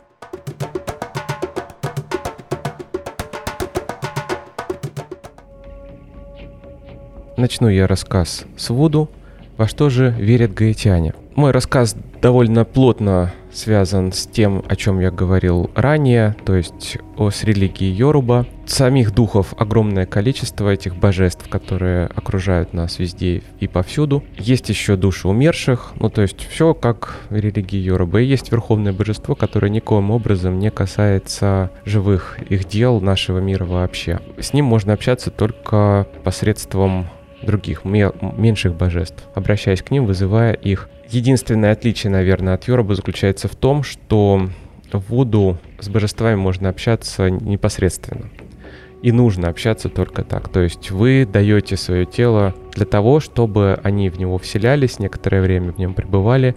Начну 7.37 7.69
я 7.69 7.85
рассказ 7.85 8.45
с 8.57 8.69
Вуду. 8.71 9.11
Во 9.57 9.67
что 9.67 9.89
же 9.89 10.09
верят 10.17 10.55
гаитяне? 10.55 11.13
Мой 11.35 11.51
рассказ 11.51 11.95
довольно 12.19 12.65
плотно 12.65 13.31
связан 13.57 14.11
с 14.11 14.25
тем, 14.25 14.63
о 14.67 14.75
чем 14.75 14.99
я 14.99 15.11
говорил 15.11 15.69
ранее, 15.75 16.35
то 16.45 16.55
есть 16.55 16.97
о 17.17 17.29
с 17.31 17.43
религией 17.43 17.91
Йоруба. 17.91 18.45
Самих 18.65 19.13
духов 19.13 19.53
огромное 19.57 20.05
количество 20.05 20.69
этих 20.69 20.95
божеств, 20.95 21.47
которые 21.47 22.07
окружают 22.07 22.73
нас 22.73 22.99
везде 22.99 23.41
и 23.59 23.67
повсюду. 23.67 24.23
Есть 24.37 24.69
еще 24.69 24.97
души 24.97 25.27
умерших, 25.27 25.93
ну 25.99 26.09
то 26.09 26.21
есть 26.21 26.47
все 26.47 26.73
как 26.73 27.15
в 27.29 27.35
религии 27.35 27.79
Йоруба. 27.79 28.21
И 28.21 28.25
есть 28.25 28.51
верховное 28.51 28.93
божество, 28.93 29.35
которое 29.35 29.69
никоим 29.69 30.11
образом 30.11 30.59
не 30.59 30.69
касается 30.69 31.71
живых 31.85 32.39
их 32.49 32.67
дел, 32.67 32.99
нашего 32.99 33.39
мира 33.39 33.65
вообще. 33.65 34.19
С 34.39 34.53
ним 34.53 34.65
можно 34.65 34.93
общаться 34.93 35.31
только 35.31 36.07
посредством 36.23 37.07
других, 37.41 37.85
меньших 37.85 38.73
божеств, 38.73 39.23
обращаясь 39.35 39.81
к 39.81 39.91
ним, 39.91 40.05
вызывая 40.05 40.53
их. 40.53 40.89
Единственное 41.09 41.71
отличие, 41.71 42.11
наверное, 42.11 42.55
от 42.55 42.67
Йоруба 42.67 42.95
заключается 42.95 43.47
в 43.47 43.55
том, 43.55 43.83
что 43.83 44.49
в 44.91 45.09
Вуду 45.09 45.57
с 45.79 45.89
божествами 45.89 46.35
можно 46.35 46.69
общаться 46.69 47.29
непосредственно. 47.29 48.29
И 49.03 49.11
нужно 49.11 49.47
общаться 49.49 49.89
только 49.89 50.23
так. 50.23 50.49
То 50.49 50.61
есть 50.61 50.89
вы 50.89 51.27
даете 51.31 51.77
свое 51.77 52.05
тело 52.05 52.55
для 52.73 52.85
того, 52.85 53.19
чтобы 53.19 53.79
они 53.83 54.09
в 54.09 54.17
него 54.17 54.37
вселялись, 54.39 54.99
некоторое 54.99 55.41
время 55.41 55.71
в 55.71 55.77
нем 55.77 55.93
пребывали, 55.93 56.55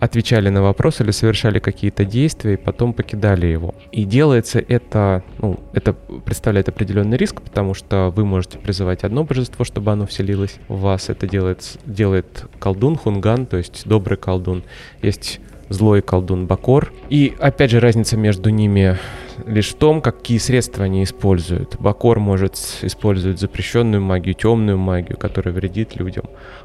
отвечали 0.00 0.48
на 0.48 0.62
вопросы 0.62 1.02
или 1.02 1.10
совершали 1.10 1.58
какие-то 1.58 2.04
действия 2.04 2.54
и 2.54 2.56
потом 2.56 2.92
покидали 2.92 3.46
его. 3.46 3.74
И 3.92 4.04
делается 4.04 4.58
это, 4.58 5.22
ну, 5.38 5.58
это 5.72 5.92
представляет 5.92 6.68
определенный 6.68 7.16
риск, 7.16 7.40
потому 7.40 7.74
что 7.74 8.12
вы 8.14 8.24
можете 8.24 8.58
призывать 8.58 9.04
одно 9.04 9.24
божество, 9.24 9.64
чтобы 9.64 9.92
оно 9.92 10.06
вселилось 10.06 10.56
в 10.68 10.80
вас. 10.80 11.08
Это 11.08 11.26
делает, 11.26 11.78
делает 11.86 12.44
колдун, 12.58 12.96
хунган, 12.96 13.46
то 13.46 13.56
есть 13.56 13.86
добрый 13.86 14.18
колдун. 14.18 14.62
Есть 15.02 15.40
злой 15.68 16.02
колдун 16.02 16.46
Бакор. 16.46 16.92
И 17.08 17.34
опять 17.38 17.70
же 17.70 17.80
разница 17.80 18.16
между 18.16 18.50
ними 18.50 18.98
лишь 19.44 19.70
в 19.70 19.76
том, 19.76 20.00
какие 20.00 20.38
средства 20.38 20.84
они 20.84 21.02
используют. 21.04 21.76
Бакор 21.78 22.20
может 22.20 22.56
использовать 22.82 23.40
запрещенную 23.40 24.02
магию, 24.02 24.34
темную 24.34 24.78
магию, 24.78 25.18
которая 25.18 25.54
вредит 25.54 25.96
людям. 25.96 26.24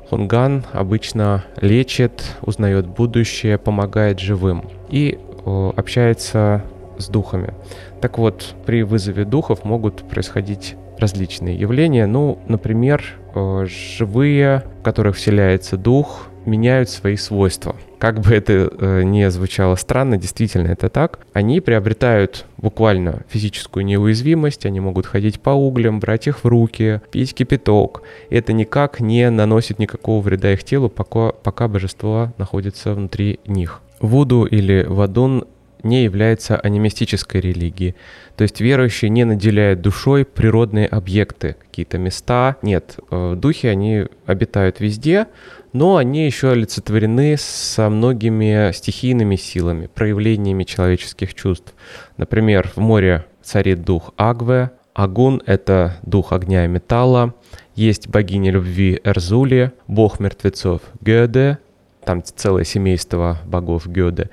Хунган 0.09 0.63
обычно 0.71 1.43
лечит, 1.59 2.23
узнает 2.41 2.87
будущее, 2.87 3.57
помогает 3.57 4.19
живым 4.19 4.69
и 4.89 5.19
о, 5.45 5.73
общается 5.75 6.63
с 6.97 7.07
духами. 7.07 7.53
Так 8.01 8.17
вот, 8.17 8.55
при 8.65 8.83
вызове 8.83 9.25
духов 9.25 9.63
могут 9.63 10.03
происходить 10.07 10.75
различные 10.97 11.55
явления. 11.55 12.05
Ну, 12.05 12.39
например, 12.47 13.03
живые, 13.65 14.63
в 14.79 14.83
которых 14.83 15.15
вселяется 15.15 15.77
дух, 15.77 16.27
меняют 16.45 16.89
свои 16.89 17.15
свойства. 17.15 17.75
Как 17.99 18.19
бы 18.19 18.33
это 18.33 18.71
э, 18.71 19.03
ни 19.03 19.27
звучало 19.29 19.75
странно, 19.75 20.17
действительно 20.17 20.67
это 20.67 20.89
так. 20.89 21.19
Они 21.33 21.61
приобретают 21.61 22.45
буквально 22.57 23.23
физическую 23.29 23.85
неуязвимость, 23.85 24.65
они 24.65 24.79
могут 24.79 25.05
ходить 25.05 25.39
по 25.39 25.51
углям, 25.51 25.99
брать 25.99 26.27
их 26.27 26.43
в 26.43 26.47
руки, 26.47 27.01
пить 27.11 27.33
кипяток. 27.35 28.01
Это 28.29 28.53
никак 28.53 28.99
не 28.99 29.29
наносит 29.29 29.77
никакого 29.77 30.21
вреда 30.21 30.53
их 30.53 30.63
телу, 30.63 30.89
пока, 30.89 31.31
пока 31.31 31.67
божество 31.67 32.33
находится 32.37 32.93
внутри 32.93 33.39
них. 33.45 33.81
Вуду 33.99 34.45
или 34.45 34.83
вадун 34.87 35.45
не 35.83 36.03
является 36.03 36.57
анимистической 36.57 37.41
религией. 37.41 37.95
То 38.35 38.43
есть 38.43 38.61
верующие 38.61 39.09
не 39.09 39.23
наделяют 39.25 39.81
душой 39.81 40.25
природные 40.25 40.87
объекты, 40.87 41.55
какие-то 41.59 41.97
места. 41.97 42.57
Нет, 42.61 42.97
э, 43.09 43.35
духи, 43.35 43.67
они 43.67 44.05
обитают 44.25 44.79
везде, 44.79 45.27
но 45.73 45.97
они 45.97 46.25
еще 46.25 46.51
олицетворены 46.51 47.35
со 47.37 47.89
многими 47.89 48.71
стихийными 48.71 49.35
силами, 49.35 49.87
проявлениями 49.87 50.63
человеческих 50.63 51.33
чувств. 51.33 51.73
Например, 52.17 52.71
в 52.75 52.79
море 52.79 53.25
царит 53.41 53.83
дух 53.83 54.13
Агве, 54.17 54.71
Агун— 54.93 55.41
это 55.45 55.97
дух 56.03 56.33
огня 56.33 56.65
и 56.65 56.67
металла, 56.67 57.33
есть 57.75 58.09
богиня 58.09 58.51
любви 58.51 58.99
Эрзули, 59.03 59.71
бог 59.87 60.19
мертвецов 60.19 60.81
Гёде, 60.99 61.59
там 62.03 62.21
целое 62.23 62.65
семейство 62.65 63.39
богов 63.45 63.87
Гёде, 63.87 64.29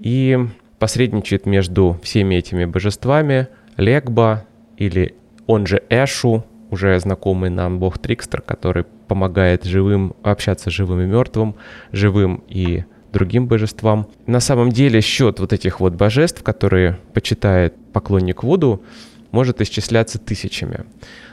и 0.00 0.38
посредничает 0.80 1.46
между 1.46 2.00
всеми 2.02 2.34
этими 2.36 2.64
божествами 2.64 3.48
Легба 3.76 4.44
или 4.76 5.14
он 5.46 5.66
же 5.66 5.82
Эшу, 5.90 6.44
уже 6.70 6.98
знакомый 6.98 7.50
нам 7.50 7.78
бог 7.78 7.98
Трикстер, 7.98 8.40
который 8.40 8.84
помогает 9.10 9.64
живым 9.64 10.14
общаться 10.22 10.70
живым 10.70 11.00
и 11.00 11.04
мертвым, 11.04 11.56
живым 11.90 12.44
и 12.46 12.84
другим 13.12 13.48
божествам. 13.48 14.06
На 14.28 14.38
самом 14.38 14.70
деле 14.70 15.00
счет 15.00 15.40
вот 15.40 15.52
этих 15.52 15.80
вот 15.80 15.94
божеств, 15.94 16.44
которые 16.44 16.96
почитает 17.12 17.74
поклонник 17.92 18.44
Вуду, 18.44 18.84
может 19.32 19.60
исчисляться 19.60 20.20
тысячами. 20.20 20.84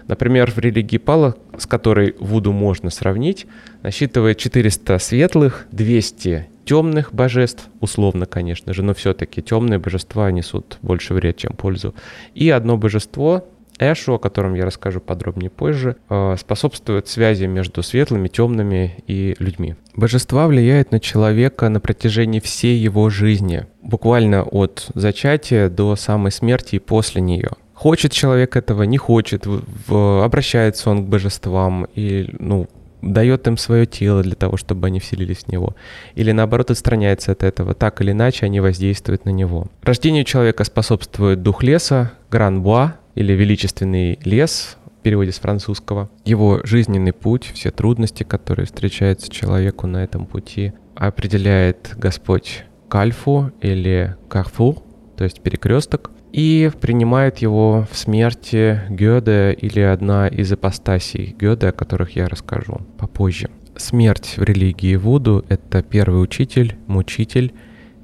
Например, 0.07 0.49
в 0.49 0.57
религии 0.57 0.97
Пала, 0.97 1.35
с 1.55 1.67
которой 1.67 2.15
Вуду 2.19 2.51
можно 2.51 2.89
сравнить, 2.89 3.45
насчитывает 3.83 4.39
400 4.39 4.97
светлых, 4.97 5.67
200 5.71 6.47
темных 6.65 7.13
божеств, 7.13 7.69
условно, 7.79 8.25
конечно 8.25 8.73
же, 8.73 8.81
но 8.81 8.95
все-таки 8.95 9.43
темные 9.43 9.77
божества 9.77 10.31
несут 10.31 10.79
больше 10.81 11.13
вред, 11.13 11.37
чем 11.37 11.53
пользу. 11.53 11.93
И 12.33 12.49
одно 12.49 12.75
божество, 12.75 13.47
Эшу, 13.79 14.13
о 14.13 14.19
котором 14.19 14.53
я 14.53 14.65
расскажу 14.65 14.99
подробнее 14.99 15.49
позже, 15.49 15.95
э, 16.09 16.35
способствует 16.39 17.07
связи 17.07 17.45
между 17.45 17.83
светлыми, 17.83 18.27
темными 18.27 19.03
и 19.07 19.35
людьми. 19.39 19.75
Божества 19.95 20.47
влияют 20.47 20.91
на 20.91 20.99
человека 20.99 21.69
на 21.69 21.79
протяжении 21.79 22.39
всей 22.39 22.77
его 22.77 23.09
жизни, 23.09 23.65
буквально 23.81 24.43
от 24.43 24.89
зачатия 24.93 25.69
до 25.69 25.95
самой 25.95 26.31
смерти 26.31 26.75
и 26.75 26.79
после 26.79 27.21
нее. 27.21 27.51
Хочет 27.73 28.11
человек 28.11 28.55
этого, 28.55 28.83
не 28.83 28.97
хочет, 28.97 29.45
обращается 29.87 30.89
он 30.89 31.05
к 31.05 31.09
божествам 31.09 31.87
и, 31.93 32.27
ну, 32.39 32.67
дает 33.01 33.47
им 33.47 33.57
свое 33.57 33.85
тело 33.85 34.23
для 34.23 34.35
того, 34.35 34.57
чтобы 34.57 34.87
они 34.87 34.99
вселились 34.99 35.43
в 35.45 35.51
него. 35.51 35.75
Или 36.15 36.31
наоборот 36.31 36.71
отстраняется 36.71 37.31
от 37.31 37.43
этого. 37.43 37.73
Так 37.75 38.01
или 38.01 38.11
иначе 38.11 38.45
они 38.45 38.59
воздействуют 38.59 39.25
на 39.25 39.29
него. 39.29 39.67
Рождению 39.83 40.23
человека 40.23 40.63
способствует 40.63 41.43
дух 41.43 41.63
леса, 41.63 42.13
гран-буа, 42.31 42.95
или 43.17 43.33
величественный 43.33 44.19
лес, 44.23 44.77
в 44.99 45.01
переводе 45.01 45.31
с 45.31 45.39
французского. 45.39 46.09
Его 46.23 46.61
жизненный 46.63 47.13
путь, 47.13 47.51
все 47.53 47.71
трудности, 47.71 48.23
которые 48.23 48.65
встречаются 48.65 49.31
человеку 49.31 49.87
на 49.87 50.03
этом 50.03 50.25
пути, 50.25 50.73
определяет 50.95 51.93
Господь 51.97 52.63
Кальфу 52.89 53.51
или 53.61 54.15
Карфур, 54.29 54.83
то 55.17 55.23
есть 55.23 55.41
перекресток 55.41 56.11
и 56.31 56.69
принимает 56.79 57.39
его 57.39 57.87
в 57.91 57.97
смерти 57.97 58.81
Гёде 58.89 59.53
или 59.53 59.79
одна 59.79 60.27
из 60.27 60.51
апостасий 60.51 61.35
Гёде, 61.39 61.69
о 61.69 61.71
которых 61.71 62.15
я 62.15 62.27
расскажу 62.27 62.81
попозже. 62.97 63.49
Смерть 63.75 64.33
в 64.37 64.43
религии 64.43 64.95
Вуду— 64.95 65.45
это 65.49 65.81
первый 65.81 66.21
учитель, 66.21 66.77
мучитель 66.87 67.53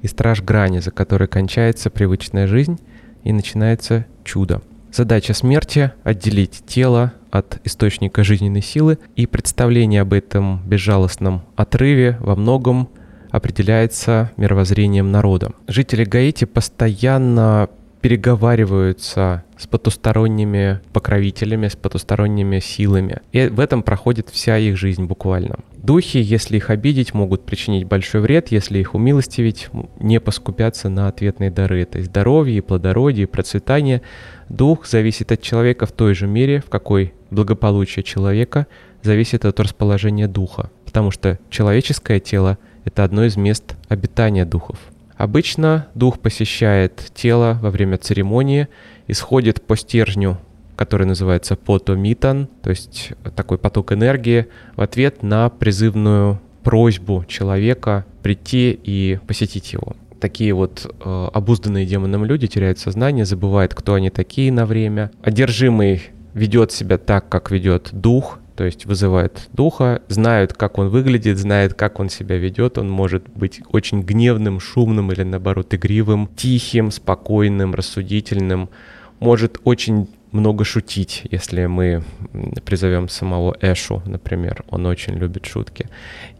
и 0.02 0.08
страж 0.08 0.42
грани, 0.42 0.78
за 0.78 0.90
которой 0.90 1.28
кончается 1.28 1.90
привычная 1.90 2.46
жизнь 2.46 2.80
и 3.24 3.32
начинается 3.32 4.06
чудо. 4.24 4.62
Задача 4.94 5.34
смерти— 5.34 5.90
отделить 6.04 6.62
тело 6.66 7.12
от 7.32 7.58
источника 7.64 8.22
жизненной 8.22 8.62
силы, 8.62 8.98
и 9.16 9.26
представление 9.26 10.02
об 10.02 10.12
этом 10.12 10.62
безжалостном 10.64 11.42
отрыве 11.56 12.16
во 12.20 12.36
многом 12.36 12.88
определяется 13.32 14.30
мировоззрением 14.36 15.10
народа. 15.10 15.50
Жители 15.66 16.04
Гаити 16.04 16.44
постоянно 16.44 17.70
переговариваются 18.04 19.44
с 19.56 19.66
потусторонними 19.66 20.80
покровителями, 20.92 21.68
с 21.68 21.74
потусторонними 21.74 22.58
силами. 22.58 23.22
И 23.32 23.46
в 23.46 23.58
этом 23.58 23.82
проходит 23.82 24.28
вся 24.28 24.58
их 24.58 24.76
жизнь 24.76 25.04
буквально. 25.04 25.60
Духи, 25.78 26.18
если 26.18 26.58
их 26.58 26.68
обидеть, 26.68 27.14
могут 27.14 27.46
причинить 27.46 27.86
большой 27.86 28.20
вред, 28.20 28.48
если 28.48 28.78
их 28.78 28.94
умилостивить, 28.94 29.68
не 30.00 30.20
поскупятся 30.20 30.90
на 30.90 31.08
ответные 31.08 31.50
дары. 31.50 31.80
Это 31.80 32.00
и 32.00 32.02
здоровье, 32.02 32.58
и 32.58 32.60
плодородие, 32.60 33.26
процветание. 33.26 34.02
Дух 34.50 34.84
зависит 34.84 35.32
от 35.32 35.40
человека 35.40 35.86
в 35.86 35.92
той 35.92 36.12
же 36.12 36.26
мере, 36.26 36.60
в 36.60 36.68
какой 36.68 37.14
благополучие 37.30 38.02
человека 38.02 38.66
зависит 39.02 39.46
от 39.46 39.58
расположения 39.60 40.28
духа. 40.28 40.70
Потому 40.84 41.10
что 41.10 41.38
человеческое 41.48 42.20
тело— 42.20 42.58
это 42.84 43.02
одно 43.02 43.24
из 43.24 43.38
мест 43.38 43.76
обитания 43.88 44.44
духов. 44.44 44.76
Обычно 45.16 45.86
дух 45.94 46.18
посещает 46.18 47.12
тело 47.14 47.58
во 47.62 47.70
время 47.70 47.98
церемонии, 47.98 48.68
исходит 49.06 49.62
по 49.62 49.76
стержню, 49.76 50.38
который 50.76 51.06
называется 51.06 51.56
потомитан, 51.56 52.48
то 52.62 52.70
есть 52.70 53.12
такой 53.36 53.58
поток 53.58 53.92
энергии, 53.92 54.46
в 54.76 54.80
ответ 54.80 55.22
на 55.22 55.48
призывную 55.50 56.40
просьбу 56.62 57.24
человека 57.28 58.04
прийти 58.22 58.78
и 58.82 59.20
посетить 59.26 59.72
его. 59.72 59.94
Такие 60.20 60.54
вот 60.54 60.90
э, 61.04 61.28
обузданные 61.32 61.84
демоном 61.84 62.24
люди 62.24 62.46
теряют 62.46 62.78
сознание, 62.78 63.24
забывают, 63.26 63.74
кто 63.74 63.94
они 63.94 64.10
такие 64.10 64.50
на 64.50 64.64
время. 64.64 65.10
Одержимый 65.22 66.02
ведет 66.32 66.72
себя 66.72 66.98
так, 66.98 67.28
как 67.28 67.50
ведет 67.50 67.90
дух, 67.92 68.38
то 68.56 68.64
есть 68.64 68.86
вызывает 68.86 69.48
духа, 69.52 70.02
знают, 70.08 70.52
как 70.52 70.78
он 70.78 70.88
выглядит, 70.88 71.38
знают, 71.38 71.74
как 71.74 71.98
он 71.98 72.08
себя 72.08 72.36
ведет. 72.36 72.78
Он 72.78 72.88
может 72.88 73.28
быть 73.28 73.60
очень 73.70 74.02
гневным, 74.02 74.60
шумным 74.60 75.10
или 75.12 75.22
наоборот 75.22 75.74
игривым, 75.74 76.28
тихим, 76.36 76.90
спокойным, 76.90 77.74
рассудительным. 77.74 78.68
Может 79.18 79.60
очень 79.64 80.08
много 80.30 80.64
шутить, 80.64 81.22
если 81.30 81.66
мы 81.66 82.02
призовем 82.64 83.08
самого 83.08 83.56
Эшу, 83.60 84.02
например, 84.04 84.64
он 84.68 84.86
очень 84.86 85.14
любит 85.14 85.46
шутки. 85.46 85.88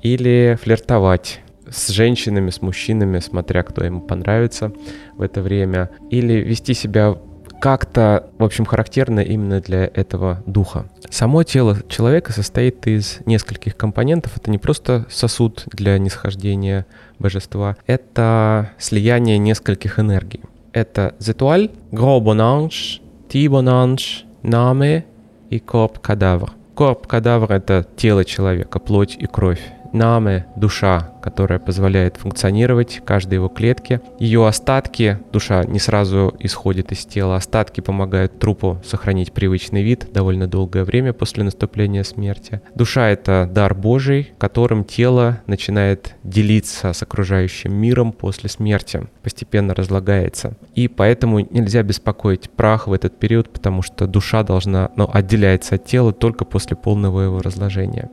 Или 0.03 0.59
флиртовать 0.61 1.41
с 1.69 1.89
женщинами, 1.89 2.51
с 2.51 2.61
мужчинами, 2.61 3.21
смотря 3.21 3.63
кто 3.63 3.85
ему 3.85 4.01
понравится 4.01 4.73
в 5.17 5.23
это 5.23 5.43
время. 5.43 5.91
Или 6.11 6.35
вести 6.35 6.75
себя 6.75 7.17
как-то, 7.65 8.29
в 8.37 8.45
общем, 8.45 8.67
характерно 8.67 9.21
именно 9.21 9.59
для 9.59 9.87
этого 9.87 10.43
духа. 10.45 10.85
Само 11.09 11.45
тело 11.45 11.79
человека 11.89 12.31
состоит 12.31 12.87
из 12.87 13.21
нескольких 13.25 13.75
компонентов. 13.75 14.37
Это 14.37 14.51
не 14.51 14.59
просто 14.59 15.07
сосуд 15.09 15.65
для 15.73 15.97
нисхождения 15.97 16.85
божества, 17.19 17.79
это 17.87 18.73
слияние 18.77 19.39
нескольких 19.39 19.99
энергий. 19.99 20.43
Это 20.75 21.15
зетуаль, 21.19 21.71
гробонанж, 21.91 23.01
тибонанж, 23.31 24.27
наме 24.43 25.07
и 25.49 25.59
корп 25.59 26.01
кадавр. 26.01 26.53
Корп 26.75 27.07
кадавр— 27.07 27.51
это 27.55 27.87
тело 27.97 28.27
человека, 28.27 28.79
плоть 28.79 29.17
и 29.19 29.25
кровь 29.25 29.63
наме— 29.95 30.47
душа, 30.57 31.13
которая 31.23 31.59
позволяет 31.59 32.17
функционировать 32.17 33.01
каждой 33.05 33.35
его 33.35 33.49
клетке. 33.49 34.01
Ее 34.19 34.47
остатки, 34.47 35.19
душа 35.33 35.65
не 35.65 35.79
сразу 35.79 36.35
исходит 36.39 36.93
из 36.93 37.07
тела, 37.07 37.37
остатки 37.37 37.81
помогают 37.81 38.39
трупу 38.39 38.81
сохранить 38.85 39.33
привычный 39.33 39.83
вид 39.83 40.09
довольно 40.13 40.47
долгое 40.47 40.85
время 40.85 41.13
после 41.13 41.45
наступления 41.45 42.03
смерти. 42.03 42.61
Душа— 42.75 43.09
это 43.11 43.49
дар 43.51 43.75
Божий, 43.75 44.33
которым 44.39 44.85
тело 44.85 45.41
начинает 45.47 46.15
делиться 46.25 46.93
с 46.93 47.03
окружающим 47.03 47.73
миром 47.75 48.13
после 48.13 48.51
смерти, 48.51 49.07
постепенно 49.23 49.75
разлагается. 49.75 50.57
И 50.75 50.89
поэтому 50.89 51.41
нельзя 51.41 51.83
беспокоить 51.83 52.51
прах 52.51 52.87
в 52.87 52.93
этот 52.93 53.19
период, 53.19 53.49
потому 53.49 53.83
что 53.83 54.07
душа 54.07 54.43
должна, 54.43 54.91
ну, 54.97 55.09
отделяется 55.11 55.77
от 55.77 55.85
тела 55.87 56.13
только 56.13 56.45
после 56.45 56.77
полного 56.77 57.21
его 57.23 57.41
разложения. 57.41 58.11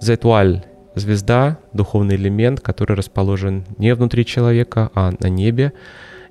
Зетуаль 0.00 0.64
Звезда— 0.94 1.58
духовный 1.72 2.16
элемент, 2.16 2.60
который 2.60 2.96
расположен 2.96 3.64
не 3.78 3.94
внутри 3.94 4.26
человека, 4.26 4.90
а 4.94 5.12
на 5.18 5.28
небе. 5.28 5.72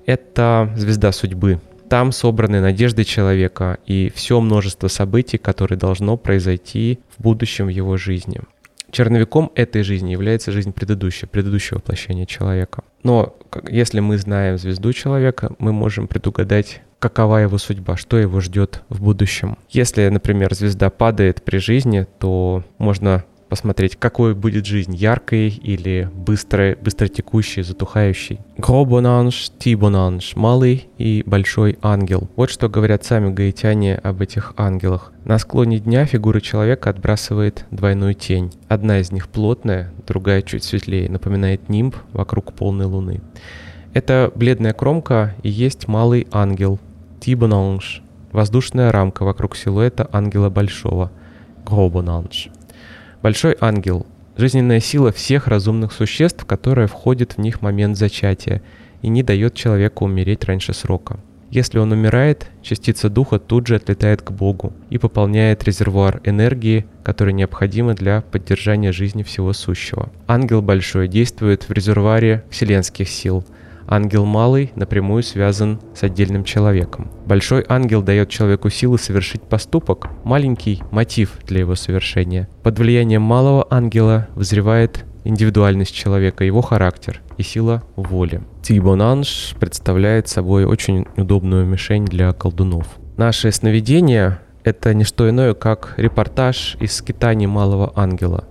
Это 0.06 0.72
звезда 0.76 1.12
судьбы. 1.12 1.60
Там 1.88 2.12
собраны 2.12 2.60
надежды 2.60 3.04
человека 3.04 3.78
и 3.86 4.12
все 4.14 4.40
множество 4.40 4.88
событий, 4.88 5.38
которые 5.38 5.78
должно 5.78 6.16
произойти 6.16 7.00
в 7.16 7.22
будущем 7.22 7.66
в 7.66 7.70
его 7.70 7.96
жизни. 7.96 8.40
Черновиком 8.90 9.50
этой 9.54 9.82
жизни 9.82 10.12
является 10.12 10.52
жизнь 10.52 10.72
предыдущая, 10.72 11.28
предыдущее 11.28 11.78
воплощение 11.78 12.26
человека. 12.26 12.82
Но 13.02 13.36
если 13.68 14.00
мы 14.00 14.18
знаем 14.18 14.58
звезду 14.58 14.92
человека, 14.92 15.52
мы 15.58 15.72
можем 15.72 16.06
предугадать 16.06 16.82
какова 17.00 17.38
его 17.38 17.56
судьба, 17.58 17.96
что 17.96 18.18
его 18.18 18.40
ждет 18.40 18.82
в 18.88 19.02
будущем. 19.02 19.56
Если, 19.70 20.06
например, 20.08 20.54
звезда 20.54 20.90
падает 20.90 21.42
при 21.42 21.56
жизни, 21.58 22.06
то 22.18 22.62
можно 22.78 23.24
посмотреть, 23.50 23.96
какой 23.96 24.34
будет 24.34 24.64
жизнь, 24.64 24.94
яркой 24.94 25.48
или 25.48 26.08
быстрой, 26.14 26.76
быстротекущей, 26.76 27.62
затухающей. 27.62 28.38
Гробонанж, 28.56 29.50
Тибонанж, 29.58 30.36
малый 30.36 30.88
и 30.96 31.22
большой 31.26 31.76
ангел. 31.82 32.30
Вот 32.36 32.48
что 32.48 32.68
говорят 32.68 33.04
сами 33.04 33.34
гаитяне 33.34 33.96
об 33.96 34.22
этих 34.22 34.54
ангелах. 34.56 35.12
На 35.24 35.38
склоне 35.38 35.80
дня 35.80 36.06
фигура 36.06 36.40
человека 36.40 36.90
отбрасывает 36.90 37.66
двойную 37.70 38.14
тень. 38.14 38.52
Одна 38.68 39.00
из 39.00 39.10
них 39.10 39.28
плотная, 39.28 39.92
другая 40.06 40.42
чуть 40.42 40.64
светлее, 40.64 41.10
напоминает 41.10 41.68
нимб 41.68 41.96
вокруг 42.12 42.52
полной 42.52 42.86
луны. 42.86 43.20
Эта 43.92 44.30
бледная 44.34 44.72
кромка 44.72 45.34
и 45.42 45.50
есть 45.50 45.88
малый 45.88 46.28
ангел, 46.30 46.78
Тибонанж, 47.20 48.02
воздушная 48.30 48.92
рамка 48.92 49.24
вокруг 49.24 49.56
силуэта 49.56 50.08
ангела 50.12 50.48
большого, 50.48 51.10
Гробонанж. 51.66 52.50
Большой 53.22 53.54
ангел— 53.60 54.06
жизненная 54.38 54.80
сила 54.80 55.12
всех 55.12 55.46
разумных 55.46 55.92
существ, 55.92 56.46
которая 56.46 56.86
входит 56.86 57.32
в 57.32 57.38
них 57.38 57.58
в 57.58 57.62
момент 57.62 57.98
зачатия 57.98 58.62
и 59.02 59.08
не 59.08 59.22
дает 59.22 59.54
человеку 59.54 60.06
умереть 60.06 60.44
раньше 60.44 60.72
срока. 60.72 61.20
Если 61.50 61.78
он 61.78 61.92
умирает, 61.92 62.46
частица 62.62 63.10
духа 63.10 63.38
тут 63.38 63.66
же 63.66 63.76
отлетает 63.76 64.22
к 64.22 64.30
Богу 64.30 64.72
и 64.88 64.96
пополняет 64.96 65.64
резервуар 65.64 66.22
энергии, 66.24 66.86
который 67.02 67.34
необходим 67.34 67.94
для 67.94 68.22
поддержания 68.22 68.92
жизни 68.92 69.22
всего 69.22 69.52
сущего. 69.52 70.10
Ангел 70.26 70.62
большой 70.62 71.06
действует 71.06 71.68
в 71.68 71.72
резервуаре 71.72 72.44
вселенских 72.50 73.08
сил– 73.10 73.44
Ангел 73.86 74.24
малый 74.24 74.72
напрямую 74.76 75.22
связан 75.22 75.80
с 75.94 76.02
отдельным 76.02 76.44
человеком. 76.44 77.10
Большой 77.26 77.64
ангел 77.68 78.02
дает 78.02 78.28
человеку 78.28 78.70
силы 78.70 78.98
совершить 78.98 79.42
поступок, 79.42 80.08
маленький– 80.24 80.82
мотив 80.90 81.38
для 81.46 81.60
его 81.60 81.74
совершения. 81.74 82.48
Под 82.62 82.78
влиянием 82.78 83.22
малого 83.22 83.66
ангела 83.70 84.28
взревает 84.34 85.04
индивидуальность 85.24 85.94
человека, 85.94 86.44
его 86.44 86.62
характер 86.62 87.20
и 87.36 87.42
сила 87.42 87.82
воли. 87.96 88.42
Тибонанж 88.62 89.54
представляет 89.58 90.28
собой 90.28 90.64
очень 90.64 91.06
удобную 91.16 91.66
мишень 91.66 92.04
для 92.04 92.32
колдунов. 92.32 92.86
Наши 93.16 93.52
сновидения— 93.52 94.40
это 94.64 94.94
не 94.94 95.04
что 95.04 95.28
иное, 95.28 95.54
как 95.54 95.94
репортаж 95.96 96.76
из 96.80 96.94
скитаний 96.94 97.46
малого 97.46 97.92
ангела. 97.96 98.44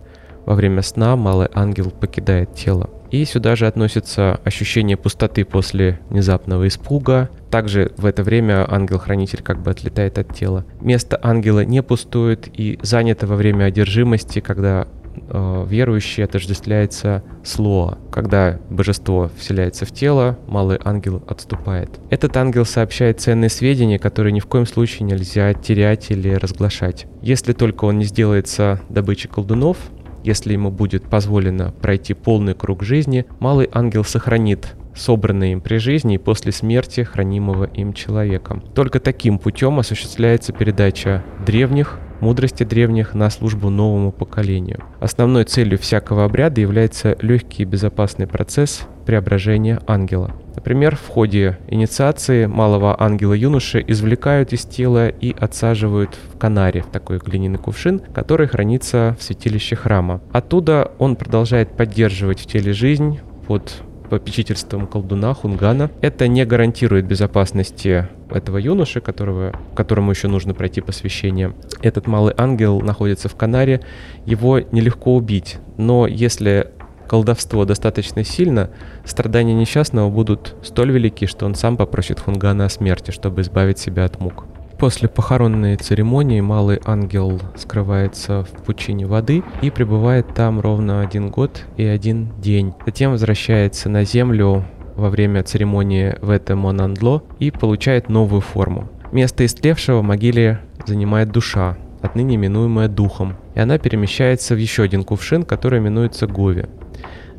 Во 0.45 0.55
время 0.55 0.81
сна 0.81 1.15
малый 1.15 1.47
ангел 1.53 1.91
покидает 1.91 2.53
тело. 2.55 2.89
И 3.11 3.25
сюда 3.25 3.55
же 3.55 3.67
относится 3.67 4.39
ощущение 4.43 4.97
пустоты 4.97 5.45
после 5.45 5.99
внезапного 6.09 6.67
испуга. 6.67 7.29
Также 7.49 7.91
в 7.97 8.05
это 8.05 8.23
время 8.23 8.65
ангел-хранитель 8.71 9.41
как 9.41 9.61
бы 9.61 9.71
отлетает 9.71 10.17
от 10.17 10.35
тела. 10.35 10.65
Место 10.79 11.19
ангела 11.21 11.65
не 11.65 11.81
пустует 11.81 12.47
и 12.53 12.79
занято 12.81 13.25
во 13.25 13.35
время 13.35 13.65
одержимости, 13.65 14.39
когда 14.39 14.87
э, 15.15 15.65
верующий 15.67 16.23
отождествляется 16.23 17.23
слоа. 17.43 17.97
Когда 18.11 18.59
божество 18.69 19.31
вселяется 19.37 19.85
в 19.85 19.91
тело, 19.91 20.37
малый 20.47 20.79
ангел 20.83 21.23
отступает. 21.27 21.99
Этот 22.11 22.37
ангел 22.37 22.65
сообщает 22.65 23.19
ценные 23.19 23.49
сведения, 23.49 23.97
которые 23.97 24.31
ни 24.33 24.39
в 24.39 24.45
коем 24.45 24.67
случае 24.67 25.07
нельзя 25.07 25.53
терять 25.55 26.11
или 26.11 26.29
разглашать. 26.33 27.07
Если 27.23 27.53
только 27.53 27.85
он 27.85 27.97
не 27.97 28.05
сделается 28.05 28.81
добычей 28.89 29.29
колдунов, 29.29 29.77
если 30.23 30.53
ему 30.53 30.71
будет 30.71 31.03
позволено 31.03 31.73
пройти 31.81 32.13
полный 32.13 32.53
круг 32.53 32.83
жизни, 32.83 33.25
малый 33.39 33.69
ангел 33.71 34.03
сохранит 34.03 34.75
собранные 34.95 35.53
им 35.53 35.61
при 35.61 35.77
жизни 35.77 36.15
и 36.15 36.17
после 36.17 36.51
смерти 36.51 37.01
хранимого 37.01 37.65
им 37.65 37.93
человеком. 37.93 38.61
Только 38.73 38.99
таким 38.99 39.39
путем 39.39 39.79
осуществляется 39.79 40.51
передача 40.51 41.23
древних, 41.45 41.99
мудрости 42.21 42.63
древних 42.63 43.13
на 43.13 43.29
службу 43.29 43.69
новому 43.69 44.11
поколению. 44.11 44.83
Основной 44.99 45.43
целью 45.45 45.77
всякого 45.77 46.25
обряда 46.25 46.61
является 46.61 47.17
легкий 47.21 47.63
и 47.63 47.65
безопасный 47.65 48.27
процесс 48.27 48.87
преображения 49.05 49.79
ангела. 49.87 50.35
Например, 50.55 50.95
в 50.95 51.07
ходе 51.07 51.57
инициации 51.67 52.45
малого 52.45 52.95
ангела 53.01 53.33
юноши 53.33 53.83
извлекают 53.87 54.53
из 54.53 54.65
тела 54.65 55.07
и 55.07 55.35
отсаживают 55.37 56.17
в 56.33 56.37
канаре, 56.37 56.81
в 56.81 56.87
такой 56.87 57.17
глиняный 57.17 57.59
кувшин, 57.59 57.99
который 58.13 58.47
хранится 58.47 59.15
в 59.19 59.23
святилище 59.23 59.75
храма. 59.75 60.21
Оттуда 60.31 60.91
он 60.99 61.15
продолжает 61.15 61.75
поддерживать 61.75 62.41
в 62.41 62.45
теле 62.45 62.73
жизнь 62.73 63.19
под 63.47 63.73
попечительством 64.09 64.87
колдуна 64.87 65.33
Хунгана. 65.33 65.91
Это 66.01 66.27
не 66.27 66.45
гарантирует 66.45 67.05
безопасности 67.05 68.07
этого 68.29 68.57
юноши, 68.57 69.01
которого, 69.01 69.53
которому 69.75 70.11
еще 70.11 70.27
нужно 70.27 70.53
пройти 70.53 70.81
посвящение. 70.81 71.53
Этот 71.81 72.07
малый 72.07 72.33
ангел 72.37 72.81
находится 72.81 73.29
в 73.29 73.35
Канаре, 73.35 73.81
его 74.25 74.59
нелегко 74.59 75.15
убить, 75.15 75.57
но 75.77 76.07
если 76.07 76.71
колдовство 77.07 77.65
достаточно 77.65 78.23
сильно, 78.23 78.69
страдания 79.03 79.53
несчастного 79.53 80.09
будут 80.09 80.55
столь 80.61 80.91
велики, 80.91 81.25
что 81.25 81.45
он 81.45 81.55
сам 81.55 81.75
попросит 81.75 82.19
Хунгана 82.19 82.65
о 82.65 82.69
смерти, 82.69 83.11
чтобы 83.11 83.41
избавить 83.41 83.79
себя 83.79 84.05
от 84.05 84.19
мук. 84.19 84.45
После 84.79 85.09
похоронной 85.09 85.75
церемонии 85.75 86.39
малый 86.39 86.79
ангел 86.85 87.41
скрывается 87.57 88.45
в 88.45 88.63
пучине 88.63 89.05
воды 89.05 89.43
и 89.61 89.69
пребывает 89.69 90.33
там 90.33 90.61
ровно 90.61 91.01
один 91.01 91.31
год 91.31 91.65
и 91.75 91.83
один 91.83 92.31
день. 92.39 92.73
Затем 92.85 93.11
возвращается 93.11 93.89
на 93.89 94.05
землю 94.05 94.63
во 94.95 95.09
время 95.09 95.43
церемонии 95.43 96.15
в 96.21 96.29
это 96.29 96.55
Монандло 96.55 97.23
и 97.39 97.51
получает 97.51 98.07
новую 98.07 98.39
форму. 98.39 98.87
Место 99.11 99.45
истлевшего 99.45 99.99
в 99.99 100.03
могиле 100.03 100.61
занимает 100.85 101.29
душа, 101.29 101.77
отныне 102.01 102.35
именуемая 102.35 102.87
духом, 102.87 103.35
и 103.55 103.59
она 103.59 103.79
перемещается 103.79 104.55
в 104.55 104.59
еще 104.59 104.83
один 104.83 105.03
кувшин, 105.03 105.43
который 105.43 105.79
именуется 105.79 106.25
Гови. 106.25 106.67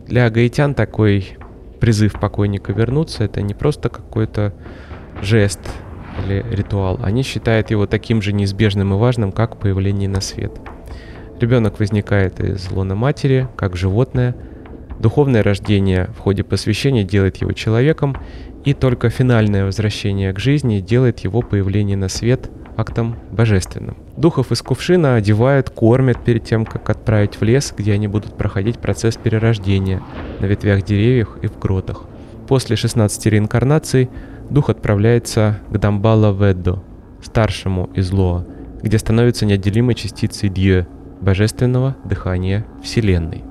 Для 0.07 0.29
гаитян 0.29 0.75
такой 0.75 1.39
призыв 1.81 2.21
покойника 2.21 2.73
вернуться 2.73 3.25
это 3.25 3.41
не 3.41 3.55
просто 3.55 3.89
какой-то 3.89 4.53
жест 5.23 5.61
или 6.25 6.45
ритуал. 6.51 6.99
Они 7.03 7.23
считают 7.23 7.71
его 7.71 7.87
таким 7.87 8.23
же 8.23 8.33
неизбежным 8.33 8.95
и 8.95 8.97
важным, 8.97 9.33
как 9.33 9.59
появление 9.59 10.09
на 10.09 10.21
свет. 10.21 10.53
Ребенок 11.41 11.79
возникает 11.79 12.41
из 12.41 12.71
лона 12.71 12.95
матери, 12.95 13.49
как 13.57 13.77
животное. 13.77 14.37
Духовное 14.99 15.43
рождение 15.43 16.11
в 16.15 16.19
ходе 16.19 16.45
посвящения 16.45 17.05
делает 17.05 17.39
его 17.39 17.53
человеком, 17.53 18.17
и 18.65 18.75
только 18.75 19.09
финальное 19.09 19.65
возвращение 19.65 20.33
к 20.35 20.39
жизни 20.39 20.81
делает 20.81 21.21
его 21.21 21.41
появление 21.41 21.97
на 21.97 22.09
свет 22.09 22.51
актом 22.77 23.17
божественным. 23.31 23.97
Духов 24.17 24.53
из 24.53 24.63
кувшина 24.63 25.17
одевают, 25.17 25.71
кормят 25.71 26.23
перед 26.23 26.45
тем, 26.45 26.65
как 26.67 26.89
отправить 26.91 27.41
в 27.41 27.43
лес, 27.43 27.73
где 27.77 27.93
они 27.93 28.09
будут 28.09 28.37
проходить 28.37 28.79
процесс 28.79 29.17
перерождения 29.17 30.03
на 30.41 30.47
ветвях 30.47 30.83
деревьев 30.83 31.37
и 31.43 31.47
в 31.47 31.59
гротах. 31.59 32.05
После 32.49 32.77
16 32.77 33.27
реинкарнаций 33.27 34.11
дух 34.51 34.69
отправляется 34.69 35.61
к 35.71 35.79
Дамбала 35.79 36.33
Веддо, 36.33 36.83
старшему 37.23 37.91
из 37.95 38.11
Лоа, 38.13 38.47
где 38.83 38.99
становится 38.99 39.47
неотделимой 39.47 39.95
частицей 39.95 40.49
Дье, 40.49 40.87
божественного 41.21 41.97
дыхания 42.05 42.67
Вселенной. 42.83 43.45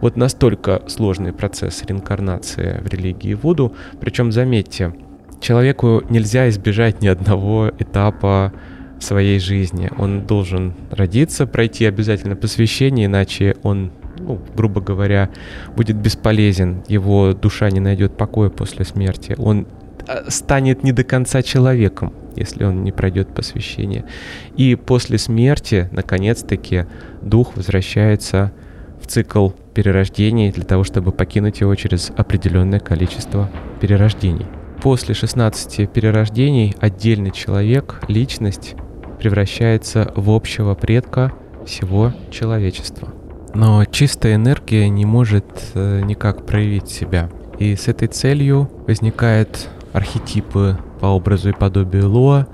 Вот 0.00 0.16
настолько 0.16 0.82
сложный 0.86 1.32
процесс 1.32 1.82
реинкарнации 1.82 2.80
в 2.82 2.88
религии 2.88 3.34
Вуду, 3.34 3.74
причем 4.00 4.30
заметьте, 4.30 4.94
человеку 5.40 6.02
нельзя 6.08 6.48
избежать 6.48 7.02
ни 7.02 7.08
одного 7.08 7.70
этапа 7.78 8.52
своей 9.00 9.38
жизни. 9.40 9.90
Он 9.96 10.26
должен 10.26 10.74
родиться, 10.90 11.46
пройти 11.46 11.84
обязательно 11.86 12.36
посвящение, 12.36 13.06
иначе 13.06 13.56
он, 13.62 13.92
ну, 14.18 14.40
грубо 14.56 14.80
говоря, 14.80 15.30
будет 15.76 15.96
бесполезен. 15.96 16.82
Его 16.88 17.32
душа 17.32 17.70
не 17.70 17.80
найдет 17.80 18.16
покоя 18.16 18.50
после 18.50 18.84
смерти. 18.84 19.34
Он 19.38 19.66
станет 20.28 20.82
не 20.82 20.92
до 20.92 21.04
конца 21.04 21.42
человеком, 21.42 22.12
если 22.36 22.64
он 22.64 22.84
не 22.84 22.92
пройдет 22.92 23.34
посвящение. 23.34 24.04
И 24.56 24.74
после 24.74 25.18
смерти, 25.18 25.88
наконец-таки, 25.92 26.86
дух 27.22 27.56
возвращается 27.56 28.52
в 29.02 29.06
цикл 29.06 29.50
перерождений 29.74 30.50
для 30.50 30.64
того, 30.64 30.84
чтобы 30.84 31.12
покинуть 31.12 31.60
его 31.60 31.74
через 31.74 32.10
определенное 32.16 32.80
количество 32.80 33.50
перерождений. 33.80 34.46
После 34.82 35.14
16 35.14 35.90
перерождений 35.90 36.74
отдельный 36.80 37.30
человек, 37.30 38.00
личность, 38.08 38.74
превращается 39.18 40.12
в 40.14 40.30
общего 40.30 40.74
предка 40.74 41.32
всего 41.66 42.12
человечества. 42.30 43.08
Но 43.54 43.84
чистая 43.84 44.36
энергия 44.36 44.88
не 44.88 45.04
может 45.04 45.44
э, 45.74 46.00
никак 46.04 46.46
проявить 46.46 46.88
себя. 46.88 47.28
И 47.58 47.74
с 47.74 47.88
этой 47.88 48.08
целью 48.08 48.70
возникают 48.86 49.68
архетипы 49.98 50.78
по 51.00 51.06
образу 51.06 51.50
и 51.50 51.52
подобию 51.52 52.10
Лоа. 52.10 52.46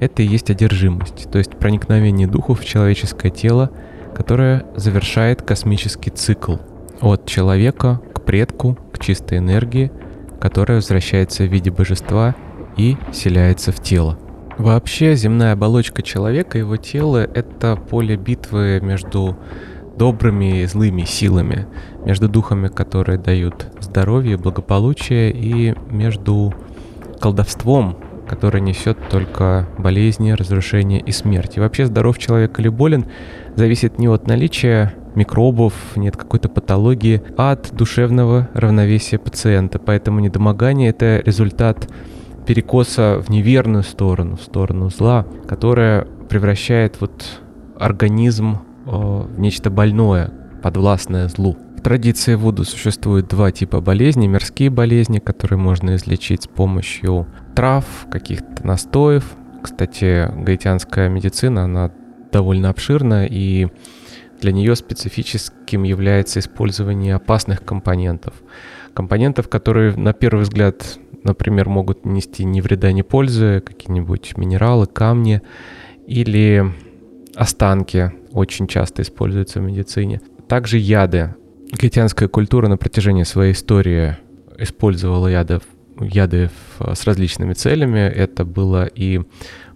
Это 0.00 0.22
и 0.22 0.26
есть 0.26 0.50
одержимость, 0.50 1.30
то 1.30 1.38
есть 1.38 1.52
проникновение 1.52 2.26
духов 2.26 2.60
в 2.60 2.64
человеческое 2.64 3.30
тело, 3.30 3.70
которое 4.14 4.66
завершает 4.74 5.42
космический 5.42 6.10
цикл 6.10 6.56
от 7.00 7.26
человека 7.26 8.00
к 8.12 8.22
предку, 8.22 8.76
к 8.92 8.98
чистой 8.98 9.38
энергии, 9.38 9.90
которая 10.40 10.78
возвращается 10.78 11.44
в 11.44 11.52
виде 11.52 11.70
божества 11.70 12.34
и 12.76 12.96
вселяется 13.12 13.72
в 13.72 13.82
тело. 13.82 14.18
Вообще 14.58 15.14
земная 15.14 15.52
оболочка 15.52 16.02
человека, 16.02 16.58
его 16.58 16.76
тело— 16.76 17.18
это 17.34 17.76
поле 17.76 18.16
битвы 18.16 18.80
между 18.82 19.36
добрыми 19.96 20.62
и 20.62 20.66
злыми 20.66 21.04
силами, 21.04 21.66
между 22.04 22.28
духами, 22.28 22.68
которые 22.68 23.18
дают 23.18 23.66
здоровье, 23.80 24.36
благополучие, 24.36 25.32
и 25.32 25.74
между 25.90 26.54
колдовством, 27.20 27.96
которое 28.28 28.60
несет 28.60 28.98
только 29.08 29.68
болезни, 29.78 30.32
разрушения 30.32 31.00
и 31.00 31.12
смерть. 31.12 31.56
И 31.56 31.60
вообще 31.60 31.86
здоров 31.86 32.18
человек 32.18 32.58
или 32.58 32.68
болен 32.68 33.06
зависит 33.54 33.98
не 33.98 34.08
от 34.08 34.26
наличия 34.26 34.94
микробов, 35.14 35.72
нет 35.96 36.16
какой-то 36.16 36.48
патологии, 36.48 37.22
а 37.36 37.52
от 37.52 37.74
душевного 37.74 38.48
равновесия 38.54 39.18
пациента. 39.18 39.78
Поэтому 39.78 40.20
недомогание— 40.20 40.90
это 40.90 41.22
результат 41.24 41.88
перекоса 42.46 43.22
в 43.24 43.30
неверную 43.30 43.82
сторону, 43.82 44.36
в 44.36 44.42
сторону 44.42 44.90
зла, 44.90 45.26
которая 45.48 46.06
превращает 46.28 47.00
вот 47.00 47.40
организм 47.78 48.58
э, 48.86 48.90
в 48.90 49.38
нечто 49.38 49.70
больное, 49.70 50.30
подвластное 50.62 51.28
злу. 51.28 51.56
Традиции 51.86 52.34
Вуду 52.34 52.64
существует 52.64 53.28
два 53.28 53.52
типа 53.52 53.80
болезней. 53.80 54.26
Мирские 54.26 54.70
болезни, 54.70 55.20
которые 55.20 55.60
можно 55.60 55.94
излечить 55.94 56.42
с 56.42 56.46
помощью 56.48 57.28
трав, 57.54 57.84
каких-то 58.10 58.66
настоев. 58.66 59.36
Кстати, 59.62 60.28
гаитянская 60.36 61.08
медицина, 61.08 61.62
она 61.62 61.92
довольно 62.32 62.70
обширна, 62.70 63.24
и 63.30 63.68
для 64.40 64.50
нее 64.50 64.74
специфическим 64.74 65.84
является 65.84 66.40
использование 66.40 67.14
опасных 67.14 67.64
компонентов. 67.64 68.34
Компонентов, 68.92 69.48
которые 69.48 69.96
на 69.96 70.12
первый 70.12 70.42
взгляд, 70.42 70.98
например, 71.22 71.68
могут 71.68 72.04
нести 72.04 72.42
ни 72.42 72.60
вреда, 72.60 72.90
ни 72.90 73.02
пользы, 73.02 73.62
какие-нибудь 73.64 74.36
минералы, 74.36 74.86
камни 74.86 75.40
или 76.08 76.64
останки 77.36 78.10
очень 78.32 78.66
часто 78.66 79.02
используются 79.02 79.60
в 79.60 79.62
медицине. 79.62 80.20
Также 80.48 80.78
яды. 80.78 81.36
Гаитянская 81.72 82.28
культура 82.28 82.68
на 82.68 82.76
протяжении 82.76 83.24
своей 83.24 83.52
истории 83.52 84.16
использовала 84.58 85.28
яды, 85.28 85.60
яды 86.00 86.50
с 86.78 87.04
различными 87.04 87.54
целями. 87.54 88.00
Это 88.00 88.44
было 88.44 88.86
и 88.86 89.20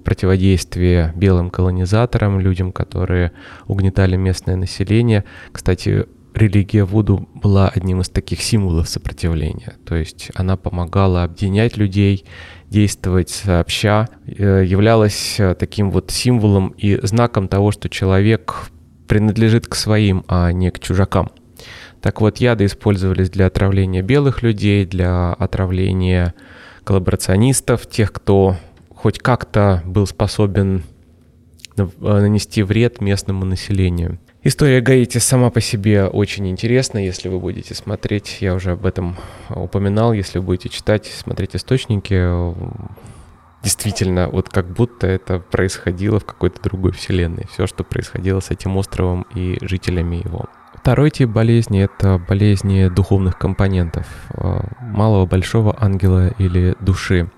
противодействие 0.05 1.12
белым 1.16 1.50
колонизаторам, 1.50 2.40
людям, 2.40 2.72
которые 2.72 3.33
угнетали 3.66 4.16
местное 4.16 4.57
население. 4.57 5.24
Кстати, 5.53 6.07
религия 6.35 6.85
Вуду 6.85 7.29
была 7.35 7.68
одним 7.68 8.00
из 8.00 8.09
таких 8.09 8.40
символов 8.40 8.88
сопротивления. 8.88 9.74
То 9.85 9.96
есть 9.96 10.31
она 10.35 10.57
помогала 10.57 11.24
объединять 11.24 11.76
людей, 11.76 12.24
действовать 12.68 13.31
сообща, 13.31 14.09
э, 14.26 14.64
являлась 14.64 15.40
э, 15.40 15.55
таким 15.55 15.90
вот 15.90 16.11
символом 16.11 16.68
и 16.79 16.98
знаком 17.05 17.48
того, 17.48 17.72
что 17.72 17.88
человек 17.88 18.70
принадлежит 19.09 19.66
к 19.66 19.74
своим, 19.74 20.24
а 20.29 20.53
не 20.53 20.70
к 20.70 20.79
чужакам. 20.79 21.31
Так 22.02 22.20
вот, 22.20 22.38
яды 22.38 22.64
использовались 22.66 23.30
для 23.30 23.46
отравления 23.46 24.02
белых 24.02 24.42
людей, 24.42 24.86
для 24.86 25.32
отравления 25.34 26.34
коллаборационистов, 26.84 27.86
тех, 27.86 28.12
кто 28.12 28.56
хоть 28.94 29.18
как-то 29.18 29.82
был 29.84 30.06
способен 30.06 30.82
э, 31.76 31.86
нанести 31.98 32.62
вред 32.62 33.00
местному 33.00 33.44
населению. 33.44 34.18
История 34.42 34.80
Гаити 34.80 35.18
сама 35.18 35.50
по 35.50 35.60
себе 35.60 36.06
очень 36.06 36.48
интересна, 36.48 36.96
если 36.96 37.28
вы 37.28 37.38
будете 37.38 37.74
смотреть, 37.74 38.38
я 38.40 38.54
уже 38.54 38.72
об 38.72 38.86
этом 38.86 39.16
упоминал, 39.50 40.14
если 40.14 40.38
вы 40.38 40.46
будете 40.46 40.70
читать, 40.70 41.04
смотреть 41.06 41.56
источники, 41.56 42.14
действительно, 43.62 44.30
вот 44.30 44.48
как 44.48 44.72
будто 44.72 45.06
это 45.06 45.40
происходило 45.40 46.20
в 46.20 46.24
какой-то 46.24 46.62
другой 46.62 46.92
вселенной, 46.92 47.46
все, 47.52 47.66
что 47.66 47.84
происходило 47.84 48.40
с 48.40 48.50
этим 48.50 48.78
островом 48.78 49.26
и 49.34 49.58
жителями 49.60 50.16
его. 50.16 50.46
Второй 50.80 51.10
тип 51.10 51.28
болезни— 51.28 51.82
это 51.82 52.18
болезни 52.18 52.88
духовных 52.88 53.38
компонентов, 53.38 54.06
э, 54.32 54.60
малого, 54.80 55.26
большого 55.26 55.76
ангела 55.78 56.28
или 56.38 56.74
души. 56.80 57.30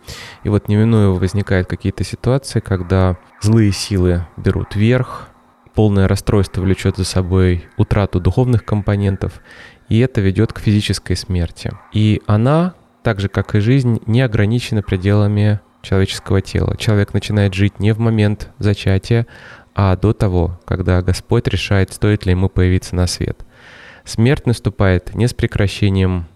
И 0.44 0.48
вот 0.48 0.68
неминуемо 0.68 1.18
возникают 1.18 1.66
какие-то 1.66 2.05
ситуации, 2.05 2.61
когда 2.61 3.16
злые 3.40 3.72
силы 3.72 4.26
берут 4.37 4.76
верх, 4.76 5.28
полное 5.74 6.07
расстройство 6.07 6.61
влечет 6.61 6.96
за 6.96 7.05
собой 7.05 7.64
утрату 7.76 8.20
духовных 8.20 8.64
компонентов, 8.64 9.40
и 9.88 9.98
это 9.98 10.20
ведет 10.20 10.52
к 10.52 10.61
физической 10.61 11.16
смерти. 11.16 11.72
И 11.92 12.22
она, 12.28 12.74
так 13.02 13.18
же 13.18 13.28
как 13.28 13.57
и 13.57 13.61
жизнь, 13.61 14.00
не 14.07 14.20
ограничена 14.20 14.83
пределами 14.83 15.61
человеческого 15.83 16.40
тела. 16.40 16.76
Человек 16.76 17.12
начинает 17.12 17.55
жить 17.55 17.81
не 17.81 17.92
в 17.92 17.98
момент 17.98 18.50
зачатия, 18.59 19.26
а 19.74 19.96
до 19.96 20.12
того, 20.12 20.61
когда 20.64 21.02
Господь 21.02 21.48
решает, 21.48 21.92
стоит 21.92 22.26
ли 22.26 22.32
ему 22.32 22.48
появиться 22.48 22.94
на 22.96 23.06
свет. 23.06 23.44
Смерть 24.04 24.46
наступает 24.46 25.14
не 25.14 25.28
с 25.28 25.35
прекращением 25.35 26.26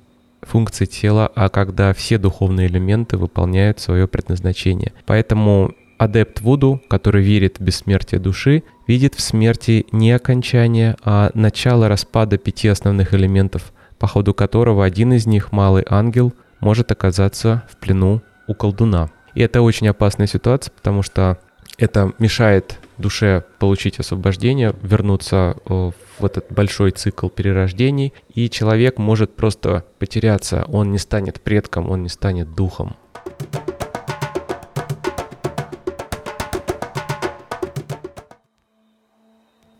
функций 0.43 0.87
тела, 0.87 1.31
а 1.35 1.49
когда 1.49 1.93
все 1.93 2.19
духовные 2.19 2.69
элементы 2.69 3.17
выполняют 3.17 3.81
свое 3.81 4.07
предназначение. 4.07 4.93
Поэтому 5.05 5.75
адепт 5.99 6.41
Вуду, 6.41 6.81
который 6.89 7.23
верит 7.23 7.59
в 7.59 7.63
бессмертие 7.63 8.21
души, 8.21 8.63
видит 8.87 9.15
в 9.15 9.21
смерти 9.21 9.87
не 9.93 10.13
окончание, 10.13 10.97
а 11.03 11.31
начало 11.35 11.89
распада 11.89 12.39
пяти 12.39 12.69
основных 12.69 13.15
элементов, 13.15 13.73
по 13.99 14.07
ходу 14.07 14.35
которого 14.35 14.85
один 14.85 15.13
из 15.13 15.27
них, 15.27 15.53
малый 15.53 15.85
ангел, 15.89 16.33
может 16.61 16.93
оказаться 16.93 17.65
в 17.71 17.77
плену 17.79 18.23
у 18.47 18.55
колдуна. 18.55 19.11
И 19.35 19.41
это 19.43 19.63
очень 19.63 19.89
опасная 19.89 20.27
ситуация, 20.27 20.73
потому 20.73 21.03
что 21.03 21.39
это 21.79 22.13
мешает 22.19 22.79
душе 22.99 23.45
получить 23.59 23.99
освобождение, 23.99 24.75
вернуться 24.83 25.57
э, 25.65 25.91
в 26.19 26.25
этот 26.25 26.51
большой 26.51 26.91
цикл 26.93 27.29
перерождений, 27.29 28.13
и 28.35 28.49
человек 28.51 28.99
может 28.99 29.35
просто 29.37 29.85
потеряться, 29.99 30.65
он 30.69 30.93
не 30.93 30.99
станет 30.99 31.41
предком, 31.41 31.91
он 31.91 32.03
не 32.03 32.09
станет 32.09 32.55
духом. 32.55 32.97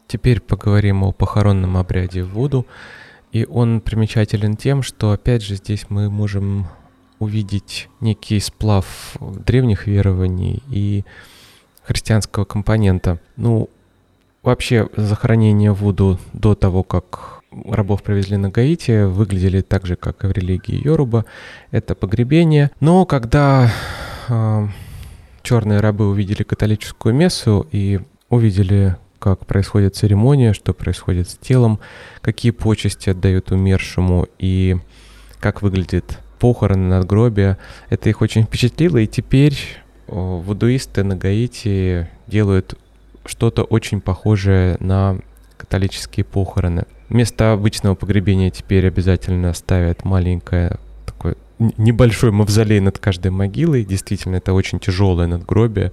Теперь 0.07 0.41
поговорим 0.41 1.03
о 1.03 1.13
похоронном 1.13 1.77
обряде 1.77 2.23
в 2.23 2.31
Вуду. 2.31 2.67
И 3.33 3.45
он 3.45 3.81
примечателен 3.81 4.57
тем, 4.57 4.83
что 4.83 5.11
опять 5.11 5.43
же 5.43 5.57
здесь 5.57 5.87
мы 5.91 6.09
можем 6.09 6.69
увидеть 7.19 7.89
некий 8.01 8.41
сплав 8.41 9.17
древних 9.21 9.87
верований 9.87 10.63
и 10.71 11.05
христианского 11.87 12.45
компонента. 12.45 13.19
Ну, 13.37 13.71
вообще 14.43 14.89
захоронения 14.97 15.73
Вуду 15.73 16.19
до 16.33 16.55
того, 16.55 16.83
как 16.83 17.43
рабов 17.65 18.03
привезли 18.03 18.37
на 18.37 18.51
Гаити, 18.51 19.05
выглядели 19.05 19.61
так 19.61 19.87
же, 19.87 19.97
как 19.97 20.25
и 20.25 20.27
в 20.27 20.33
религии 20.33 20.85
Йоруба. 20.85 21.25
Это 21.71 21.95
погребение. 21.95 22.71
Но 22.81 23.07
когда 23.07 23.71
э, 24.29 24.67
черные 25.43 25.81
рабы 25.81 26.09
увидели 26.09 26.43
католическую 26.43 27.15
мессу 27.15 27.67
и 27.71 28.01
увидели, 28.29 28.97
как 29.19 29.47
происходит 29.47 29.97
церемония, 29.97 30.53
что 30.53 30.75
происходит 30.75 31.31
с 31.31 31.37
телом, 31.37 31.79
какие 32.21 32.51
почести 32.51 33.11
отдают 33.11 33.53
умершему 33.53 34.27
и 34.39 34.77
как 35.41 35.63
выглядит 35.63 36.19
похороны, 36.39 36.89
надгробия, 36.89 37.59
это 37.89 38.11
их 38.11 38.21
очень 38.21 38.43
впечатлило, 38.43 38.99
и 38.99 39.07
теперь 39.07 39.57
вудуисты 40.07 41.05
на 41.05 41.17
Гаити 41.17 42.09
делают 42.27 42.79
что-то 43.25 43.65
очень 43.65 44.01
похожее 44.01 44.77
на 44.81 45.19
католические 45.57 46.25
похороны. 46.25 46.85
Вместо 47.09 47.53
обычного 47.53 47.95
погребения 47.95 48.51
теперь 48.51 48.87
обязательно 48.87 49.53
ставят 49.53 50.05
маленькое 50.05 50.79
такое 51.05 51.37
небольшой 51.59 52.31
мавзолей 52.31 52.81
над 52.81 52.99
каждой 52.99 53.31
могилой. 53.31 53.85
Действительно, 53.85 54.37
это 54.37 54.53
очень 54.53 54.79
тяжелое 54.79 55.27
надгробие 55.27 55.93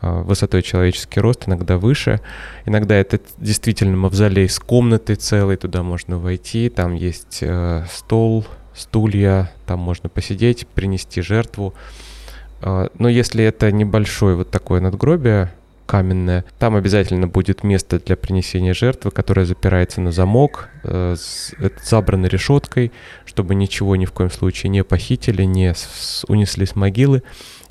а, 0.00 0.22
высотой 0.22 0.62
человеческий 0.62 1.20
рост, 1.20 1.48
иногда 1.48 1.78
выше. 1.78 2.20
Иногда 2.66 2.96
это 2.96 3.20
действительно 3.38 3.96
мавзолей 3.96 4.48
с 4.48 4.58
комнатой 4.58 5.16
целой, 5.16 5.56
туда 5.56 5.82
можно 5.82 6.18
войти, 6.18 6.68
там 6.68 6.94
есть 6.94 7.38
э, 7.40 7.84
стол, 7.90 8.44
стулья, 8.74 9.52
там 9.66 9.78
можно 9.78 10.08
посидеть, 10.08 10.66
принести 10.66 11.22
жертву. 11.22 11.74
А, 12.62 12.88
но 12.98 13.08
если 13.08 13.44
это 13.44 13.70
небольшое 13.72 14.36
вот 14.36 14.50
такое 14.50 14.80
надгробие 14.80 15.52
каменное, 15.86 16.44
там 16.58 16.76
обязательно 16.76 17.26
будет 17.26 17.64
место 17.64 17.98
для 17.98 18.16
принесения 18.16 18.72
жертвы, 18.72 19.10
которое 19.10 19.44
запирается 19.44 20.00
на 20.00 20.12
замок, 20.12 20.70
э, 20.84 21.16
забрано 21.84 22.26
решеткой, 22.26 22.92
чтобы 23.26 23.54
ничего 23.54 23.96
ни 23.96 24.06
в 24.06 24.12
коем 24.12 24.30
случае 24.30 24.70
не 24.70 24.84
похитили, 24.84 25.42
не 25.42 25.74
унесли 26.28 26.64
с 26.64 26.76
могилы, 26.76 27.22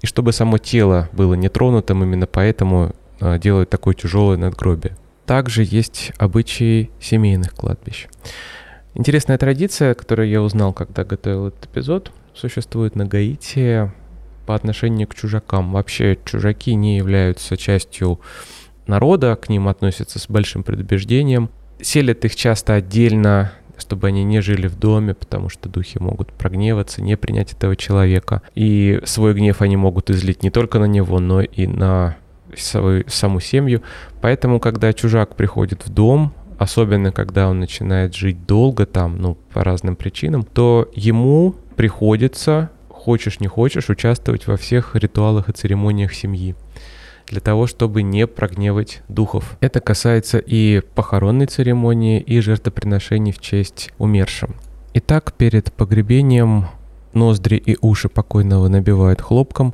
и 0.01 0.07
чтобы 0.07 0.33
само 0.33 0.57
тело 0.57 1.09
было 1.13 1.33
нетронутым, 1.33 2.03
именно 2.03 2.27
поэтому 2.27 2.93
э, 3.21 3.39
делают 3.39 3.69
такое 3.69 3.95
тяжелое 3.95 4.37
надгробие. 4.37 4.97
Также 5.25 5.63
есть 5.63 6.11
обычаи 6.17 6.91
семейных 6.99 7.53
кладбищ. 7.53 8.07
Интересная 8.93 9.37
традиция, 9.37 9.93
которую 9.93 10.27
я 10.29 10.41
узнал, 10.41 10.73
когда 10.73 11.05
готовил 11.05 11.47
этот 11.47 11.65
эпизод, 11.65 12.11
существует 12.35 12.95
на 12.95 13.05
Гаити 13.05 13.89
по 14.51 14.55
отношению 14.55 15.07
к 15.07 15.15
чужакам. 15.15 15.71
Вообще 15.71 16.17
чужаки 16.25 16.75
не 16.75 16.97
являются 16.97 17.55
частью 17.55 18.19
народа, 18.85 19.37
к 19.37 19.47
ним 19.47 19.69
относятся 19.69 20.19
с 20.19 20.27
большим 20.27 20.63
предубеждением. 20.63 21.49
Селят 21.79 22.25
их 22.25 22.35
часто 22.35 22.73
отдельно, 22.73 23.53
чтобы 23.77 24.09
они 24.09 24.25
не 24.25 24.41
жили 24.41 24.67
в 24.67 24.77
доме, 24.77 25.13
потому 25.13 25.47
что 25.47 25.69
духи 25.69 25.99
могут 25.99 26.33
прогневаться, 26.33 27.01
не 27.01 27.15
принять 27.15 27.53
этого 27.53 27.77
человека. 27.77 28.41
И 28.53 28.99
свой 29.05 29.33
гнев 29.33 29.61
они 29.61 29.77
могут 29.77 30.09
излить 30.09 30.43
не 30.43 30.49
только 30.49 30.79
на 30.79 30.85
него, 30.85 31.21
но 31.21 31.39
и 31.39 31.65
на 31.65 32.17
свою, 32.57 33.05
саму 33.07 33.39
семью. 33.39 33.83
Поэтому, 34.19 34.59
когда 34.59 34.91
чужак 34.91 35.37
приходит 35.37 35.85
в 35.85 35.89
дом, 35.93 36.33
особенно 36.57 37.13
когда 37.13 37.47
он 37.47 37.61
начинает 37.61 38.15
жить 38.15 38.45
долго 38.45 38.85
там, 38.85 39.17
ну, 39.17 39.37
по 39.53 39.63
разным 39.63 39.95
причинам, 39.95 40.43
то 40.43 40.91
ему 40.93 41.55
приходится 41.77 42.69
хочешь 43.01 43.39
не 43.39 43.47
хочешь, 43.47 43.89
участвовать 43.89 44.47
во 44.47 44.57
всех 44.57 44.95
ритуалах 44.95 45.49
и 45.49 45.53
церемониях 45.53 46.13
семьи. 46.13 46.55
для 47.27 47.39
того, 47.39 47.65
чтобы 47.65 48.03
не 48.03 48.27
прогневать 48.27 49.01
духов. 49.07 49.57
Это 49.61 49.79
касается 49.79 50.37
и 50.37 50.81
похоронной 50.95 51.45
церемонии, 51.45 52.19
и 52.19 52.41
жертвоприношений 52.41 53.31
в 53.31 53.39
честь 53.39 53.89
умершим. 53.97 54.55
Итак, 54.93 55.33
перед 55.37 55.71
погребением 55.71 56.67
ноздри 57.13 57.55
и 57.55 57.77
уши 57.81 58.09
покойного 58.09 58.67
набивают 58.67 59.21
хлопком, 59.21 59.73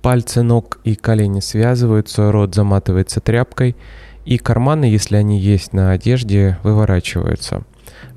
пальцы 0.00 0.42
ног 0.42 0.80
и 0.84 0.94
колени 0.94 1.40
связываются, 1.40 2.32
рот 2.32 2.54
заматывается 2.54 3.20
тряпкой, 3.20 3.76
и 4.24 4.38
карманы, 4.38 4.86
если 4.86 5.16
они 5.16 5.38
есть 5.38 5.74
на 5.74 5.92
одежде, 5.92 6.58
выворачиваются. 6.62 7.64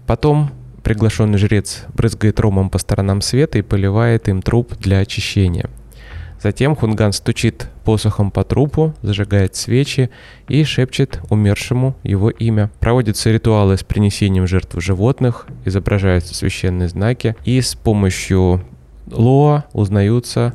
Потом 0.05 0.51
приглашенный 0.87 1.37
жрец 1.37 1.83
брызгает 1.93 2.39
ромом 2.39 2.69
по 2.69 2.77
сторонам 2.77 3.19
света 3.19 3.57
и 3.57 3.61
поливает 3.61 4.29
им 4.29 4.41
труп 4.41 4.73
для 4.79 4.99
очищения. 4.99 5.69
Затем 6.41 6.77
Хунган 6.77 7.11
стучит 7.11 7.69
посохом 7.83 8.31
по 8.31 8.45
трупу, 8.45 8.93
зажигает 9.01 9.57
свечи 9.57 10.09
и 10.47 10.63
шепчет 10.63 11.19
умершему 11.29 11.97
его 12.03 12.29
имя. 12.29 12.71
Проводятся 12.79 13.31
ритуалы 13.31 13.75
с 13.75 13.83
принесением 13.83 14.47
жертв 14.47 14.81
животных, 14.81 15.47
изображаются 15.65 16.33
священные 16.33 16.87
знаки, 16.87 17.35
и 17.43 17.59
с 17.59 17.75
помощью 17.75 18.63
лоа 19.11 19.65
узнаются 19.73 20.53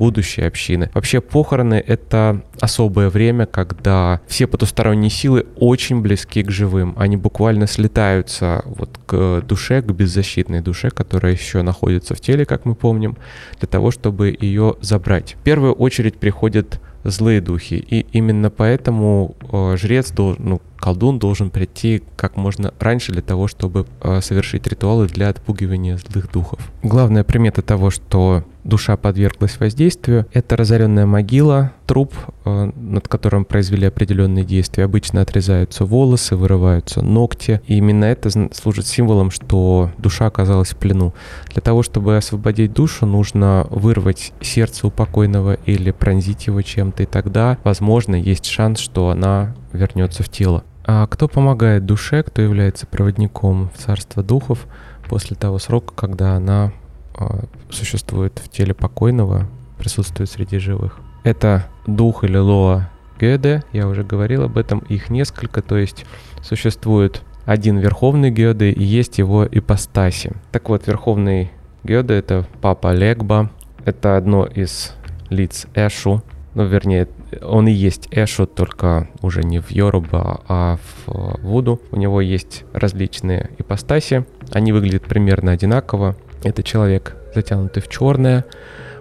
будущей 0.00 0.40
общины. 0.40 0.90
Вообще 0.94 1.20
похороны— 1.20 1.74
это 1.86 2.40
особое 2.58 3.10
время, 3.10 3.44
когда 3.44 4.22
все 4.26 4.46
потусторонние 4.46 5.10
силы 5.10 5.46
очень 5.56 6.00
близки 6.00 6.42
к 6.42 6.50
живым. 6.50 6.94
Они 6.96 7.18
буквально 7.18 7.66
слетаются 7.66 8.62
вот 8.64 8.98
к 9.04 9.42
душе, 9.42 9.82
к 9.82 9.92
беззащитной 9.92 10.62
душе, 10.62 10.88
которая 10.88 11.32
еще 11.32 11.60
находится 11.60 12.14
в 12.14 12.20
теле, 12.20 12.46
как 12.46 12.64
мы 12.64 12.74
помним, 12.74 13.18
для 13.58 13.68
того, 13.68 13.90
чтобы 13.90 14.34
ее 14.40 14.76
забрать. 14.80 15.36
В 15.38 15.44
первую 15.44 15.74
очередь 15.74 16.16
приходят 16.16 16.80
злые 17.04 17.42
духи. 17.42 17.74
И 17.74 18.06
именно 18.12 18.50
поэтому 18.50 19.36
э, 19.52 19.76
жрец 19.76 20.10
должен, 20.10 20.44
ну, 20.44 20.62
колдун 20.80 21.18
должен 21.18 21.50
прийти 21.50 22.02
как 22.16 22.36
можно 22.36 22.72
раньше 22.80 23.12
для 23.12 23.22
того, 23.22 23.46
чтобы 23.46 23.86
э, 24.00 24.20
совершить 24.20 24.66
ритуалы 24.66 25.06
для 25.06 25.28
отпугивания 25.28 25.98
злых 25.98 26.32
духов. 26.32 26.60
Главная 26.82 27.22
примета 27.22 27.62
того, 27.62 27.90
что 27.90 28.44
душа 28.64 28.96
подверглась 28.96 29.58
воздействию, 29.58 30.26
это 30.32 30.56
разоренная 30.56 31.06
могила, 31.06 31.72
труп, 31.86 32.14
э, 32.44 32.72
над 32.74 33.08
которым 33.08 33.44
произвели 33.44 33.86
определенные 33.86 34.44
действия. 34.44 34.84
Обычно 34.84 35.22
отрезаются 35.22 35.84
волосы, 35.84 36.36
вырываются 36.36 37.02
ногти. 37.02 37.60
И 37.66 37.76
именно 37.76 38.04
это 38.04 38.30
служит 38.52 38.86
символом, 38.86 39.30
что 39.30 39.90
душа 39.98 40.26
оказалась 40.26 40.70
в 40.70 40.76
плену. 40.76 41.14
Для 41.52 41.62
того, 41.62 41.82
чтобы 41.82 42.16
освободить 42.16 42.72
душу, 42.72 43.06
нужно 43.06 43.66
вырвать 43.70 44.32
сердце 44.40 44.86
у 44.86 44.90
покойного 44.90 45.54
или 45.66 45.90
пронзить 45.90 46.46
его 46.46 46.62
чем-то, 46.62 47.02
и 47.02 47.06
тогда, 47.06 47.58
возможно, 47.64 48.14
есть 48.14 48.46
шанс, 48.46 48.78
что 48.78 49.10
она 49.10 49.54
вернется 49.72 50.22
в 50.22 50.28
тело. 50.28 50.64
А 50.84 51.06
кто 51.06 51.28
помогает 51.28 51.86
душе, 51.86 52.22
кто 52.22 52.42
является 52.42 52.86
проводником 52.86 53.70
в 53.74 53.78
царство 53.78 54.22
духов 54.22 54.66
после 55.08 55.36
того 55.36 55.58
срока, 55.58 55.94
когда 55.94 56.34
она 56.34 56.72
э, 57.18 57.24
существует 57.70 58.40
в 58.42 58.48
теле 58.48 58.74
покойного, 58.74 59.46
присутствует 59.78 60.30
среди 60.30 60.58
живых? 60.58 60.98
Это 61.22 61.66
дух 61.86 62.24
или 62.24 62.38
лоа 62.38 62.88
Гёде, 63.20 63.62
я 63.72 63.86
уже 63.86 64.02
говорил 64.02 64.44
об 64.44 64.56
этом, 64.56 64.78
их 64.88 65.10
несколько, 65.10 65.60
то 65.60 65.76
есть 65.76 66.06
существует 66.42 67.22
один 67.44 67.78
верховный 67.78 68.30
Гёде 68.30 68.70
и 68.70 68.82
есть 68.82 69.18
его 69.18 69.46
ипостаси. 69.46 70.32
Так 70.52 70.70
вот, 70.70 70.86
верховный 70.86 71.50
Гёде— 71.84 72.14
это 72.18 72.46
папа 72.62 72.92
Легба, 72.92 73.50
это 73.84 74.16
одно 74.16 74.46
из 74.46 74.94
лиц 75.28 75.66
Эшу, 75.74 76.22
ну, 76.54 76.64
вернее, 76.64 77.08
он 77.42 77.68
и 77.68 77.72
есть 77.72 78.08
Эшу, 78.10 78.46
только 78.46 79.08
уже 79.22 79.42
не 79.42 79.60
в 79.60 79.70
Йоруба, 79.70 80.40
а 80.48 80.78
в 81.06 81.38
Вуду. 81.42 81.80
У 81.90 81.96
него 81.96 82.20
есть 82.20 82.64
различные 82.72 83.50
ипостаси. 83.58 84.24
Они 84.52 84.72
выглядят 84.72 85.04
примерно 85.04 85.52
одинаково. 85.52 86.16
Это 86.42 86.62
человек, 86.62 87.16
затянутый 87.34 87.82
в 87.82 87.88
черное. 87.88 88.44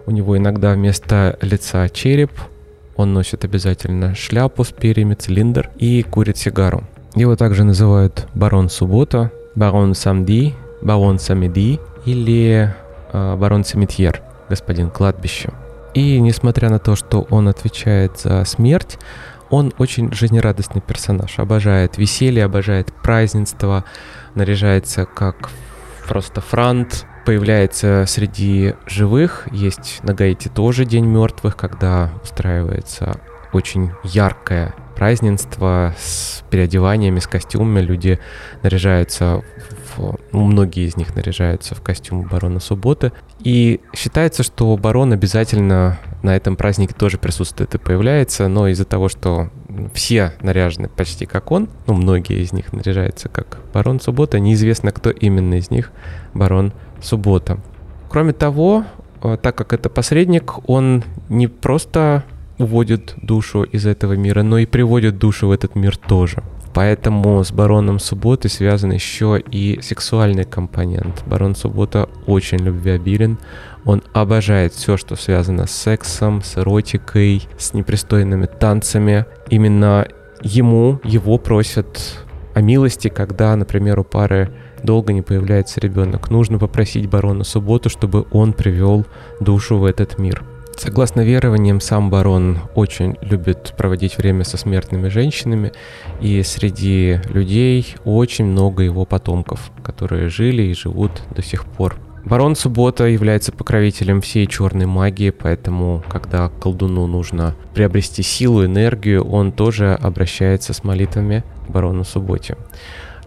У 0.05 0.11
него 0.11 0.37
иногда 0.37 0.73
вместо 0.73 1.37
лица 1.41 1.87
череп. 1.89 2.31
Он 2.95 3.13
носит 3.13 3.45
обязательно 3.45 4.15
шляпу 4.15 4.63
с 4.63 4.71
перьями, 4.71 5.13
цилиндр 5.13 5.69
и 5.77 6.03
курит 6.03 6.37
сигару. 6.37 6.83
Его 7.15 7.35
также 7.35 7.63
называют 7.63 8.27
барон 8.33 8.69
Суббота, 8.69 9.31
барон 9.55 9.95
Самди, 9.95 10.53
барон 10.81 11.17
Самеди 11.19 11.79
или 12.05 12.73
э, 13.11 13.35
барон 13.35 13.63
Семитьер, 13.63 14.21
господин 14.49 14.89
кладбище. 14.91 15.51
И 15.93 16.19
несмотря 16.19 16.69
на 16.69 16.79
то, 16.79 16.95
что 16.95 17.27
он 17.29 17.47
отвечает 17.47 18.19
за 18.19 18.43
смерть, 18.45 18.97
он 19.49 19.73
очень 19.77 20.13
жизнерадостный 20.13 20.81
персонаж. 20.81 21.39
Обожает 21.39 21.97
веселье, 21.97 22.45
обожает 22.45 22.93
празднество, 22.93 23.83
наряжается 24.35 25.05
как 25.05 25.49
просто 26.07 26.41
франт, 26.41 27.05
появляется 27.25 28.05
среди 28.07 28.75
живых. 28.85 29.47
Есть 29.51 29.99
на 30.03 30.13
Гаити 30.13 30.47
тоже 30.47 30.85
День 30.85 31.05
мертвых, 31.05 31.55
когда 31.55 32.11
устраивается 32.23 33.19
очень 33.51 33.91
яркое 34.03 34.73
празднество 34.95 35.95
с 35.97 36.43
переодеваниями, 36.49 37.19
с 37.19 37.27
костюмами. 37.27 37.81
Люди 37.81 38.19
наряжаются 38.63 39.43
многие 40.31 40.87
из 40.87 40.97
них 40.97 41.15
наряжаются 41.15 41.75
в 41.75 41.81
костюм 41.81 42.23
барона 42.23 42.59
Субботы. 42.59 43.11
И 43.43 43.79
считается, 43.95 44.43
что 44.43 44.75
барон 44.77 45.13
обязательно 45.13 45.99
на 46.23 46.35
этом 46.35 46.55
празднике 46.55 46.93
тоже 46.93 47.17
присутствует 47.17 47.75
и 47.75 47.77
появляется, 47.77 48.47
но 48.47 48.67
из-за 48.67 48.85
того, 48.85 49.09
что 49.09 49.49
все 49.93 50.33
наряжены 50.41 50.89
почти 50.89 51.25
как 51.25 51.51
он, 51.51 51.69
ну, 51.87 51.93
многие 51.93 52.41
из 52.41 52.51
них 52.51 52.73
наряжаются 52.73 53.29
как 53.29 53.59
барон 53.73 53.99
Суббота, 53.99 54.39
неизвестно, 54.39 54.91
кто 54.91 55.09
именно 55.09 55.55
из 55.55 55.71
них 55.71 55.91
барон 56.33 56.73
Суббота. 57.01 57.59
Кроме 58.09 58.33
того, 58.33 58.85
э, 59.21 59.37
так 59.41 59.55
как 59.55 59.73
это 59.73 59.89
посредник, 59.89 60.67
он 60.67 61.03
не 61.29 61.47
просто 61.47 62.23
уводит 62.57 63.13
душу 63.21 63.63
из 63.63 63.85
этого 63.85 64.13
мира, 64.13 64.43
но 64.43 64.57
и 64.57 64.65
приводит 64.65 65.17
душу 65.17 65.47
в 65.47 65.51
этот 65.51 65.75
мир 65.75 65.95
тоже. 65.95 66.43
Поэтому 66.73 67.43
с 67.43 67.51
Бароном 67.51 67.99
Субботы 67.99 68.47
связан 68.47 68.91
еще 68.91 69.41
и 69.51 69.79
сексуальный 69.81 70.45
компонент. 70.45 71.23
Барон 71.25 71.55
Суббота 71.55 72.09
очень 72.27 72.59
любвеобилен. 72.59 73.39
Он 73.85 74.03
обожает 74.13 74.73
все, 74.73 74.97
что 74.97 75.15
связано 75.15 75.65
с 75.65 75.71
сексом, 75.71 76.41
с 76.43 76.57
эротикой, 76.57 77.47
с 77.57 77.73
непристойными 77.73 78.45
танцами. 78.45 79.25
Именно 79.49 80.07
ему, 80.41 80.99
его 81.03 81.37
просят 81.37 82.25
о 82.53 82.61
милости, 82.61 83.07
когда, 83.07 83.55
например, 83.55 83.99
у 83.99 84.03
пары 84.03 84.51
долго 84.83 85.11
не 85.13 85.21
появляется 85.21 85.79
ребенок. 85.79 86.29
Нужно 86.29 86.59
попросить 86.59 87.09
барона 87.09 87.43
Субботу, 87.43 87.89
чтобы 87.89 88.25
он 88.31 88.53
привел 88.53 89.05
душу 89.39 89.77
в 89.77 89.85
этот 89.85 90.19
мир. 90.19 90.43
Согласно 90.79 91.19
верованиям, 91.19 91.81
сам 91.81 92.09
барон 92.09 92.59
очень 92.73 93.17
любит 93.19 93.73
проводить 93.75 94.17
время 94.17 94.45
со 94.45 94.55
смертными 94.55 95.09
женщинами, 95.09 95.73
и 96.21 96.41
среди 96.41 97.19
людей 97.27 97.95
очень 98.05 98.45
много 98.45 98.83
его 98.83 99.03
потомков, 99.03 99.71
которые 99.83 100.29
жили 100.29 100.61
и 100.61 100.73
живут 100.73 101.11
до 101.35 101.43
сих 101.43 101.65
пор. 101.65 101.97
Барон 102.23 102.55
Суббота 102.55 103.07
является 103.07 103.51
покровителем 103.51 104.21
всей 104.21 104.47
черной 104.47 104.85
магии, 104.85 105.31
поэтому, 105.31 106.01
когда 106.07 106.47
колдуну 106.47 107.07
нужно 107.07 107.55
приобрести 107.73 108.23
силу, 108.23 108.63
энергию, 108.63 109.25
он 109.25 109.51
тоже 109.51 109.99
обращается 110.01 110.73
с 110.73 110.85
молитвами 110.85 111.43
к 111.67 111.71
барону 111.71 112.05
Субботе. 112.05 112.55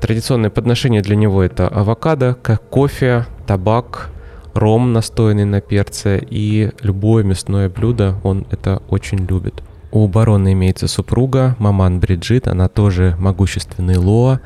Традиционное 0.01 0.49
подношение 0.49 1.03
для 1.03 1.17
него 1.17 1.43
это 1.43 1.69
авокадо, 1.69 2.35
кофе, 2.71 3.27
табак, 3.47 4.09
ром, 4.55 4.93
настойный 4.93 5.45
на 5.45 5.61
перце, 5.61 6.23
и 6.29 6.71
любое 6.83 7.25
мясное 7.25 7.69
блюдо 7.69 8.17
он 8.23 8.47
это 8.51 8.83
очень 8.89 9.27
любит. 9.27 9.63
У 9.91 10.09
барона 10.09 10.53
имеется 10.53 10.89
супруга, 10.89 11.55
маман 11.59 12.01
Бриджит, 12.01 12.49
она 12.49 12.69
тоже 12.69 13.15
могущественный 13.19 13.99
Лоа, 13.99 14.41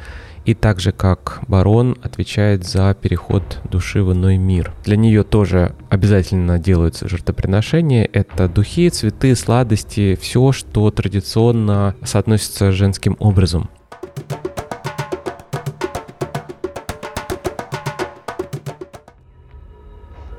и 0.45 0.55
так 0.55 0.81
же 0.81 0.93
как 0.93 1.41
барон 1.49 1.97
отвечает 2.03 2.65
за 2.65 2.95
переход 2.95 3.59
души 3.71 4.03
в 4.03 4.13
иной 4.13 4.39
мир. 4.39 4.73
Для 4.85 4.97
нее 4.97 5.25
тоже 5.25 5.75
обязательно 5.89 6.59
делаются 6.59 7.09
жертвоприношения. 7.09 8.09
Это 8.13 8.49
духи, 8.49 8.89
цветы, 8.91 9.35
сладости, 9.35 10.17
все, 10.21 10.53
что 10.53 10.91
традиционно 10.93 11.97
соотносится 12.05 12.71
с 12.71 12.75
женским 12.75 13.17
образом. 13.19 13.69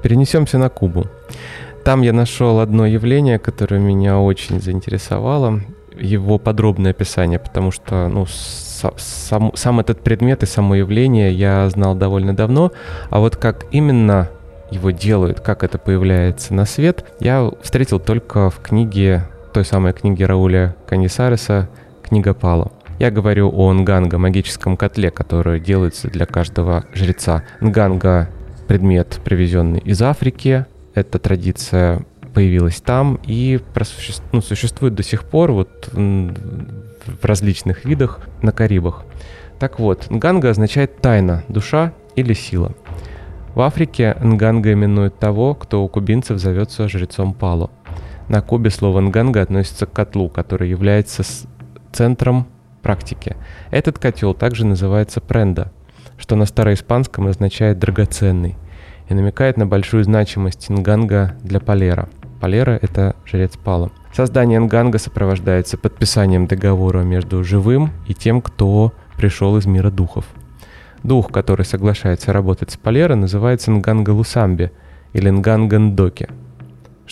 Перенесемся 0.07 0.57
на 0.57 0.69
Кубу. 0.69 1.07
Там 1.83 2.01
я 2.01 2.13
нашел 2.13 2.61
одно 2.61 2.85
явление, 2.85 3.39
которое 3.39 3.81
меня 3.81 4.19
очень 4.19 4.61
заинтересовало. 4.61 5.59
Его 5.99 6.37
подробное 6.37 6.91
описание, 6.91 7.39
потому 7.39 7.71
что 7.71 8.07
ну, 8.07 8.25
сам, 8.25 9.51
сам 9.53 9.81
этот 9.81 9.99
предмет 9.99 10.43
и 10.43 10.45
само 10.45 10.75
явление 10.75 11.33
я 11.33 11.69
знал 11.69 11.93
довольно 11.93 12.33
давно. 12.33 12.71
А 13.09 13.19
вот 13.19 13.35
как 13.35 13.65
именно 13.71 14.29
его 14.71 14.91
делают, 14.91 15.41
как 15.41 15.61
это 15.65 15.77
появляется 15.77 16.53
на 16.53 16.63
свет, 16.63 17.03
я 17.19 17.51
встретил 17.61 17.99
только 17.99 18.49
в 18.49 18.59
книге 18.61 19.27
той 19.51 19.65
самой 19.65 19.91
книги 19.91 20.23
Рауля 20.23 20.73
Канисареса 20.87 21.67
«Книга 22.01 22.33
Пало». 22.33 22.71
Я 22.97 23.11
говорю 23.11 23.51
о 23.53 23.73
нганга, 23.73 24.17
магическом 24.17 24.77
котле, 24.77 25.11
который 25.11 25.59
делается 25.59 26.07
для 26.07 26.25
каждого 26.25 26.85
жреца. 26.93 27.43
Нганга– 27.59 28.29
предмет, 28.67 29.19
привезенный 29.23 29.79
из 29.79 30.01
Африки. 30.01 30.65
Эта 30.93 31.19
традиция 31.19 32.05
появилась 32.33 32.81
там 32.81 33.19
и 33.25 33.59
ну, 34.31 34.41
существует 34.41 34.93
до 34.93 35.03
сих 35.03 35.23
пор 35.23 35.51
вот 35.51 35.89
в 35.93 37.25
различных 37.25 37.85
видах 37.85 38.19
на 38.41 38.51
Карибах. 38.51 39.05
Так 39.59 39.79
вот, 39.79 40.09
нганга 40.11 40.51
означает 40.51 41.01
тайна, 41.01 41.43
душа 41.47 41.93
или 42.15 42.33
сила. 42.33 42.73
В 43.55 43.61
Африке 43.61 44.15
нганга 44.21 44.73
именует 44.73 45.17
того, 45.17 45.55
кто 45.55 45.83
у 45.83 45.87
кубинцев 45.87 46.37
зовется 46.37 46.87
жрецом 46.87 47.33
Пало. 47.33 47.71
На 48.27 48.41
Кубе 48.41 48.69
слово 48.69 48.99
нганга 48.99 49.41
относится 49.41 49.85
к 49.85 49.93
котлу, 49.93 50.29
который 50.29 50.69
является 50.69 51.23
центром 51.91 52.45
практики. 52.83 53.35
Этот 53.71 53.97
котел 53.97 54.33
также 54.33 54.65
называется 54.65 55.21
пренда, 55.21 55.71
что 56.17 56.35
на 56.35 56.45
староиспанском 56.45 57.27
означает 57.27 57.79
«драгоценный» 57.79 58.55
и 59.09 59.13
намекает 59.13 59.57
на 59.57 59.65
большую 59.65 60.03
значимость 60.03 60.69
нганга 60.69 61.35
для 61.43 61.59
Палера. 61.59 62.09
Палера— 62.41 62.77
это 62.81 63.15
жрец 63.25 63.57
Пала. 63.57 63.91
Создание 64.13 64.59
нганга 64.59 64.97
сопровождается 64.99 65.77
подписанием 65.77 66.47
договора 66.47 67.01
между 67.01 67.43
живым 67.43 67.91
и 68.07 68.13
тем, 68.13 68.41
кто 68.41 68.93
пришел 69.15 69.57
из 69.57 69.65
мира 69.65 69.89
духов. 69.89 70.25
Дух, 71.03 71.31
который 71.31 71.65
соглашается 71.65 72.33
работать 72.33 72.71
с 72.71 72.77
Палера, 72.77 73.15
называется 73.15 73.71
нганга 73.71 74.09
лусамби 74.11 74.71
или 75.13 75.29
нганга 75.29 75.79
ндоки— 75.79 76.27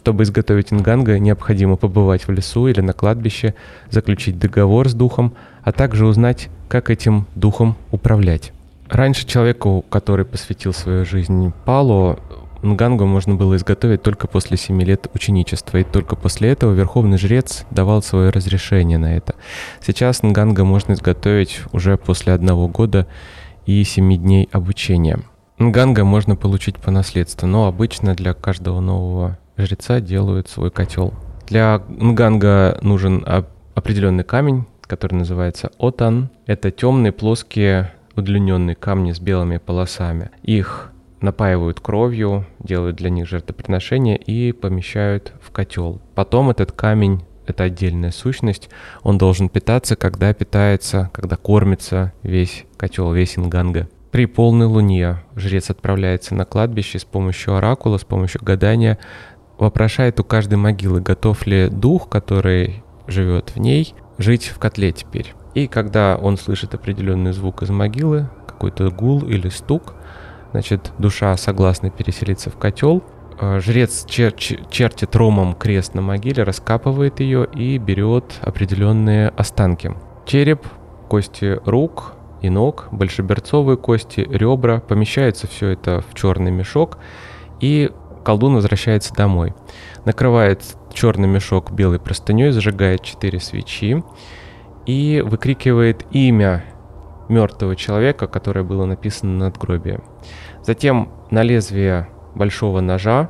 чтобы 0.06 0.22
изготовить 0.22 0.72
инганга, 0.72 1.18
необходимо 1.18 1.78
побывать 1.78 2.28
в 2.28 2.32
лесу 2.32 2.68
или 2.68 2.80
на 2.80 2.94
кладбище, 2.94 3.56
заключить 3.90 4.38
договор 4.38 4.88
с 4.88 4.94
духом, 4.94 5.34
а 5.64 5.72
также 5.72 6.06
узнать, 6.06 6.50
как 6.68 6.92
этим 6.92 7.26
духом 7.34 7.76
управлять. 7.90 8.54
Раньше 8.90 9.26
человеку, 9.26 9.84
который 9.90 10.26
посвятил 10.26 10.74
свою 10.74 11.06
жизнь 11.06 11.52
Палу, 11.66 12.20
Нгангу 12.62 13.06
можно 13.06 13.36
было 13.36 13.56
изготовить 13.56 14.02
только 14.02 14.28
после 14.28 14.58
7 14.58 14.82
лет 14.82 15.08
ученичества, 15.14 15.78
и 15.78 15.84
только 15.84 16.16
после 16.16 16.50
этого 16.50 16.74
верховный 16.74 17.18
жрец 17.18 17.66
давал 17.70 18.02
свое 18.02 18.30
разрешение 18.30 18.98
на 18.98 19.16
это. 19.16 19.36
Сейчас 19.82 20.24
Нганга 20.24 20.64
можно 20.64 20.94
изготовить 20.94 21.62
уже 21.74 21.98
после 21.98 22.34
одного 22.34 22.68
года 22.68 23.08
и 23.66 23.84
7 23.84 24.18
дней 24.18 24.50
обучения. 24.52 25.20
Нганга 25.60 26.04
можно 26.04 26.36
получить 26.36 26.78
по 26.78 26.92
наследству, 26.92 27.48
но 27.48 27.68
обычно 27.68 28.14
для 28.14 28.34
каждого 28.34 28.80
нового 28.82 29.38
жреца 29.58 30.00
делают 30.00 30.50
свой 30.50 30.70
котел. 30.70 31.14
Для 31.48 31.82
нганга 31.88 32.78
нужен 32.82 33.26
определенный 33.76 34.24
камень, 34.24 34.66
который 34.82 35.14
называется 35.14 35.72
отан. 35.78 36.30
Это 36.46 36.72
темные, 36.72 37.12
плоские, 37.12 37.94
удлиненные 38.16 38.76
камни 38.76 39.12
с 39.12 39.20
белыми 39.20 39.58
полосами. 39.58 40.32
Их 40.44 40.92
напаивают 41.22 41.80
кровью, 41.80 42.46
делают 42.60 42.98
для 42.98 43.10
них 43.10 43.28
жертвоприношение 43.28 44.18
и 44.18 44.52
помещают 44.52 45.34
в 45.42 45.52
котел. 45.52 46.02
Потом 46.14 46.50
этот 46.50 46.72
камень 46.72 47.24
это 47.48 47.64
отдельная 47.64 48.12
сущность, 48.12 48.70
он 49.04 49.18
должен 49.18 49.50
питаться, 49.50 49.96
когда 49.96 50.34
питается, 50.34 51.12
когда 51.14 51.36
кормится 51.36 52.14
весь 52.24 52.66
котел, 52.78 53.14
весь 53.14 53.38
инганга. 53.38 53.88
При 54.12 54.26
полной 54.26 54.66
луне 54.66 55.24
жрец 55.36 55.70
отправляется 55.70 56.36
на 56.36 56.46
кладбище 56.46 57.00
с 57.00 57.06
помощью 57.06 57.56
оракула, 57.56 57.98
с 57.98 58.04
помощью 58.04 58.42
гадания 58.44 58.98
вопрошает 59.58 60.20
у 60.20 60.24
каждой 60.24 60.56
могилы, 60.56 61.02
готов 61.02 61.46
ли 61.46 61.70
дух, 61.70 62.10
который 62.10 62.84
живет 63.08 63.52
в 63.56 63.60
ней, 63.60 63.94
жить 64.18 64.48
в 64.48 64.58
котле 64.58 64.92
теперь. 64.92 65.34
И 65.56 65.68
когда 65.68 66.18
он 66.22 66.38
слышит 66.38 66.76
определенный 66.76 67.32
звук 67.32 67.64
из 67.64 67.70
могилы, 67.70 68.30
какой-то 68.46 68.92
гул 68.92 69.26
или 69.26 69.48
стук, 69.48 69.96
значит, 70.52 70.92
душа 71.00 71.36
согласна 71.38 71.90
переселиться 71.90 72.50
в 72.50 72.58
котел. 72.58 73.04
Э, 73.40 73.60
жрец 73.62 74.06
чер 74.06 74.34
чертит 74.34 75.16
ромом 75.16 75.56
крест 75.56 75.96
на 75.96 76.02
могиле, 76.02 76.44
раскапывает 76.44 77.22
ее 77.22 77.48
и 77.54 77.78
берет 77.78 78.36
определенные 78.42 79.30
останки. 79.30 79.96
Череп, 80.26 80.68
кости 81.08 81.60
рук 81.66 82.14
и 82.42 82.50
ног, 82.50 82.90
большеберцовые 82.92 83.78
кости, 83.78 84.28
ребра. 84.30 84.82
Помещается 84.82 85.48
все 85.48 85.70
это 85.70 86.04
в 86.10 86.16
черный 86.16 86.52
мешок 86.52 86.98
и 87.62 87.92
колдун 88.26 88.56
возвращается 88.56 89.14
домой. 89.14 89.54
Накрывает 90.04 90.64
черный 90.94 91.30
мешок 91.30 91.72
белой 91.72 92.00
простыней, 92.00 92.52
зажигает 92.52 93.04
четыре 93.04 93.40
свечи 93.40 94.04
и 94.86 95.22
выкрикивает 95.26 96.06
имя 96.12 96.64
мертвого 97.30 97.76
человека, 97.76 98.28
которое 98.28 98.64
было 98.64 98.86
написано 98.86 99.38
над 99.46 99.58
гробием. 99.58 100.04
Затем 100.64 101.12
на 101.32 101.44
лезвие 101.44 102.08
большого 102.36 102.82
ножа 102.82 103.30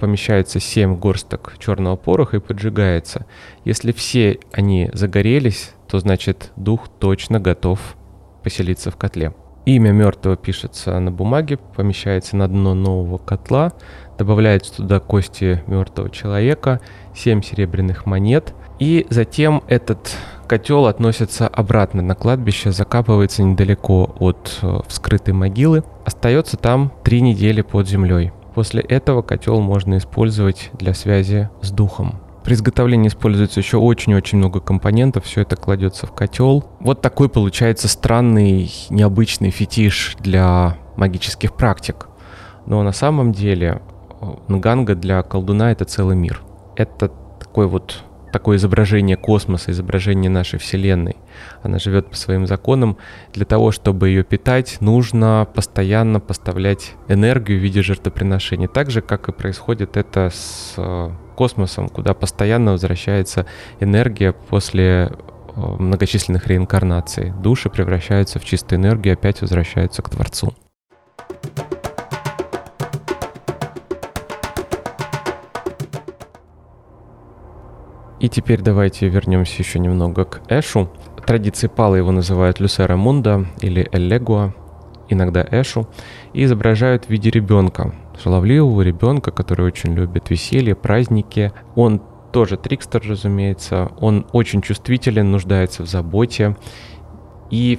помещается 0.00 0.60
7 0.60 0.98
горсток 0.98 1.54
черного 1.58 1.96
пороха 1.96 2.36
и 2.36 2.40
поджигается. 2.40 3.26
Если 3.64 3.92
все 3.92 4.40
они 4.52 4.90
загорелись, 4.92 5.72
то 5.88 5.98
значит 5.98 6.52
дух 6.56 6.88
точно 6.98 7.40
готов 7.40 7.80
поселиться 8.42 8.90
в 8.90 8.96
котле. 8.96 9.34
Имя 9.64 9.90
мертвого 9.90 10.36
пишется 10.36 10.98
на 11.00 11.10
бумаге, 11.10 11.56
помещается 11.56 12.36
на 12.36 12.46
дно 12.46 12.74
нового 12.74 13.18
котла, 13.18 13.72
добавляется 14.16 14.76
туда 14.76 15.00
кости 15.00 15.62
мертвого 15.66 16.08
человека, 16.10 16.80
7 17.16 17.42
серебряных 17.42 18.06
монет, 18.06 18.54
и 18.78 19.06
затем 19.10 19.64
этот 19.66 20.16
котел 20.46 20.86
относится 20.86 21.46
обратно 21.46 22.02
на 22.02 22.14
кладбище, 22.14 22.70
закапывается 22.70 23.42
недалеко 23.42 24.14
от 24.18 24.58
э, 24.62 24.78
вскрытой 24.88 25.34
могилы, 25.34 25.84
остается 26.04 26.56
там 26.56 26.92
три 27.04 27.20
недели 27.20 27.60
под 27.60 27.88
землей. 27.88 28.32
После 28.54 28.80
этого 28.80 29.20
котел 29.20 29.60
можно 29.60 29.98
использовать 29.98 30.70
для 30.72 30.94
связи 30.94 31.50
с 31.60 31.70
духом. 31.70 32.20
При 32.42 32.54
изготовлении 32.54 33.08
используется 33.08 33.60
еще 33.60 33.76
очень-очень 33.76 34.38
много 34.38 34.60
компонентов, 34.60 35.24
все 35.24 35.42
это 35.42 35.56
кладется 35.56 36.06
в 36.06 36.12
котел. 36.12 36.64
Вот 36.80 37.02
такой 37.02 37.28
получается 37.28 37.88
странный, 37.88 38.72
необычный 38.88 39.50
фетиш 39.50 40.16
для 40.20 40.78
магических 40.96 41.54
практик. 41.54 42.06
Но 42.64 42.82
на 42.82 42.92
самом 42.92 43.32
деле 43.32 43.82
Нганга 44.48 44.94
для 44.94 45.22
колдуна 45.22 45.72
это 45.72 45.84
целый 45.84 46.16
мир. 46.16 46.40
Это 46.76 47.10
такой 47.40 47.66
вот 47.66 48.04
такое 48.36 48.58
изображение 48.58 49.16
космоса, 49.16 49.70
изображение 49.70 50.30
нашей 50.30 50.58
Вселенной. 50.58 51.16
Она 51.62 51.78
живет 51.78 52.10
по 52.10 52.16
своим 52.16 52.46
законам. 52.46 52.98
Для 53.32 53.46
того, 53.46 53.72
чтобы 53.72 54.10
ее 54.10 54.24
питать, 54.24 54.76
нужно 54.80 55.48
постоянно 55.54 56.20
поставлять 56.20 56.92
энергию 57.08 57.58
в 57.58 57.62
виде 57.62 57.80
жертвоприношений. 57.80 58.68
Так 58.68 58.90
же, 58.90 59.00
как 59.00 59.30
и 59.30 59.32
происходит 59.32 59.96
это 59.96 60.28
с 60.30 60.74
э, 60.76 61.10
космосом, 61.34 61.88
куда 61.88 62.12
постоянно 62.12 62.72
возвращается 62.72 63.46
энергия 63.80 64.32
после 64.34 64.84
э, 64.84 65.10
многочисленных 65.56 66.46
реинкарнаций. 66.46 67.32
Души 67.42 67.70
превращаются 67.70 68.38
в 68.38 68.44
чистую 68.44 68.80
энергию 68.80 69.14
и 69.14 69.16
опять 69.16 69.40
возвращаются 69.40 70.02
к 70.02 70.10
Творцу. 70.10 70.52
И 78.26 78.28
теперь 78.28 78.60
давайте 78.60 79.06
вернемся 79.06 79.62
еще 79.62 79.78
немного 79.78 80.24
к 80.24 80.40
Эшу. 80.48 80.90
Традиции 81.24 81.68
Пала 81.68 81.94
его 81.94 82.10
называют 82.10 82.58
Люсера 82.58 82.96
Мунда 82.96 83.46
или 83.60 83.88
Эллегуа, 83.92 84.52
иногда 85.08 85.46
Эшу, 85.48 85.86
и 86.32 86.42
изображают 86.42 87.04
в 87.04 87.10
виде 87.10 87.30
ребенка, 87.30 87.94
шаловливого 88.20 88.82
ребенка, 88.82 89.30
который 89.30 89.64
очень 89.64 89.94
любит 89.94 90.28
веселье, 90.30 90.74
праздники. 90.74 91.52
Он 91.76 92.02
тоже 92.32 92.56
трикстер, 92.56 93.00
разумеется, 93.08 93.92
он 94.00 94.26
очень 94.32 94.60
чувствителен, 94.60 95.30
нуждается 95.30 95.84
в 95.84 95.86
заботе 95.86 96.56
и 97.48 97.78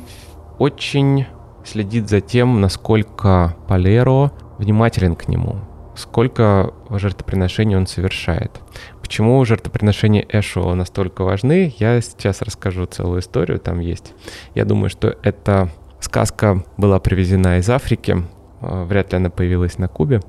очень 0.60 1.26
следит 1.66 2.08
за 2.08 2.22
тем, 2.22 2.62
насколько 2.62 3.58
Палеро 3.68 4.32
внимателен 4.60 5.18
к 5.18 5.28
нему, 5.28 5.58
сколько 5.98 6.74
жертвоприношений 6.90 7.76
он 7.76 7.86
совершает. 7.86 8.62
Почему 9.08 9.46
жертвоприношения 9.46 10.26
Эшо 10.28 10.76
настолько 10.76 11.24
важны, 11.24 11.74
я 11.80 12.02
сейчас 12.02 12.42
расскажу 12.42 12.86
целую 12.88 13.22
историю, 13.22 13.58
там 13.58 13.80
есть. 13.80 14.14
Я 14.54 14.66
думаю, 14.66 14.90
что 14.90 15.16
эта 15.24 15.70
сказка 16.02 16.66
была 16.76 17.00
привезена 17.00 17.60
из 17.60 17.70
Африки, 17.70 18.18
а, 18.60 18.84
вряд 18.84 19.14
ли 19.14 19.18
она 19.18 19.30
появилась 19.30 19.78
на 19.78 19.88
Кубе, 19.88 20.20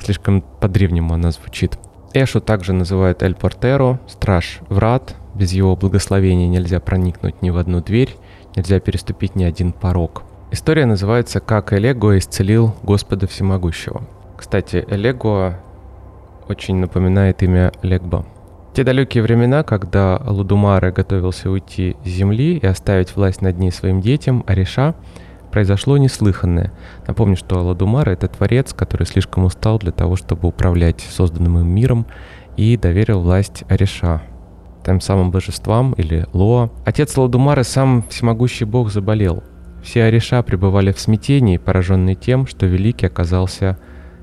слишком 0.00 0.42
по-древнему 0.42 1.14
она 1.14 1.32
звучит. 1.32 1.80
Эшу 2.14 2.40
также 2.40 2.72
называют 2.72 3.24
Эль 3.24 3.34
Портеро, 3.34 3.98
страж 4.06 4.60
врат, 4.68 5.16
без 5.34 5.50
его 5.50 5.74
благословения 5.74 6.46
нельзя 6.46 6.78
проникнуть 6.78 7.42
ни 7.42 7.50
в 7.50 7.58
одну 7.58 7.82
дверь, 7.82 8.14
нельзя 8.54 8.78
переступить 8.78 9.34
ни 9.34 9.42
один 9.42 9.72
порог. 9.72 10.22
История 10.52 10.86
называется 10.86 11.40
«Как 11.40 11.72
Элего 11.72 12.16
исцелил 12.16 12.76
Господа 12.84 13.26
Всемогущего». 13.26 14.06
Кстати, 14.36 14.86
Элего 14.88 15.58
очень 16.48 16.76
напоминает 16.76 17.42
имя 17.42 17.72
Легба. 17.82 18.24
те 18.74 18.84
далекие 18.84 19.22
времена, 19.22 19.62
когда 19.62 20.20
Лудумары 20.24 20.92
готовился 20.92 21.50
уйти 21.50 21.96
с 22.04 22.08
земли 22.08 22.58
и 22.58 22.66
оставить 22.66 23.16
власть 23.16 23.42
над 23.42 23.58
ней 23.58 23.72
своим 23.72 24.00
детям, 24.00 24.44
Ариша, 24.46 24.94
произошло 25.50 25.96
неслыханное. 25.96 26.72
Напомню, 27.06 27.36
что 27.36 27.62
Ладумара— 27.62 28.10
это 28.12 28.28
творец, 28.28 28.72
который 28.72 29.06
слишком 29.06 29.44
устал 29.44 29.78
для 29.78 29.92
того, 29.92 30.16
чтобы 30.16 30.48
управлять 30.48 31.00
созданным 31.00 31.58
им 31.58 31.68
миром, 31.68 32.06
и 32.56 32.76
доверил 32.76 33.20
власть 33.20 33.64
Ариша, 33.68 34.22
тем 34.84 35.00
самым 35.00 35.30
божествам 35.30 35.92
или 35.94 36.26
Лоа. 36.32 36.70
Отец 36.84 37.16
Ладумары, 37.16 37.64
сам 37.64 38.04
всемогущий 38.08 38.64
бог, 38.64 38.90
заболел. 38.90 39.42
Все 39.82 40.04
Ариша 40.04 40.42
пребывали 40.42 40.92
в 40.92 41.00
смятении, 41.00 41.56
пораженные 41.56 42.14
тем, 42.14 42.46
что 42.46 42.66
Великий 42.66 43.06
оказался 43.06 43.78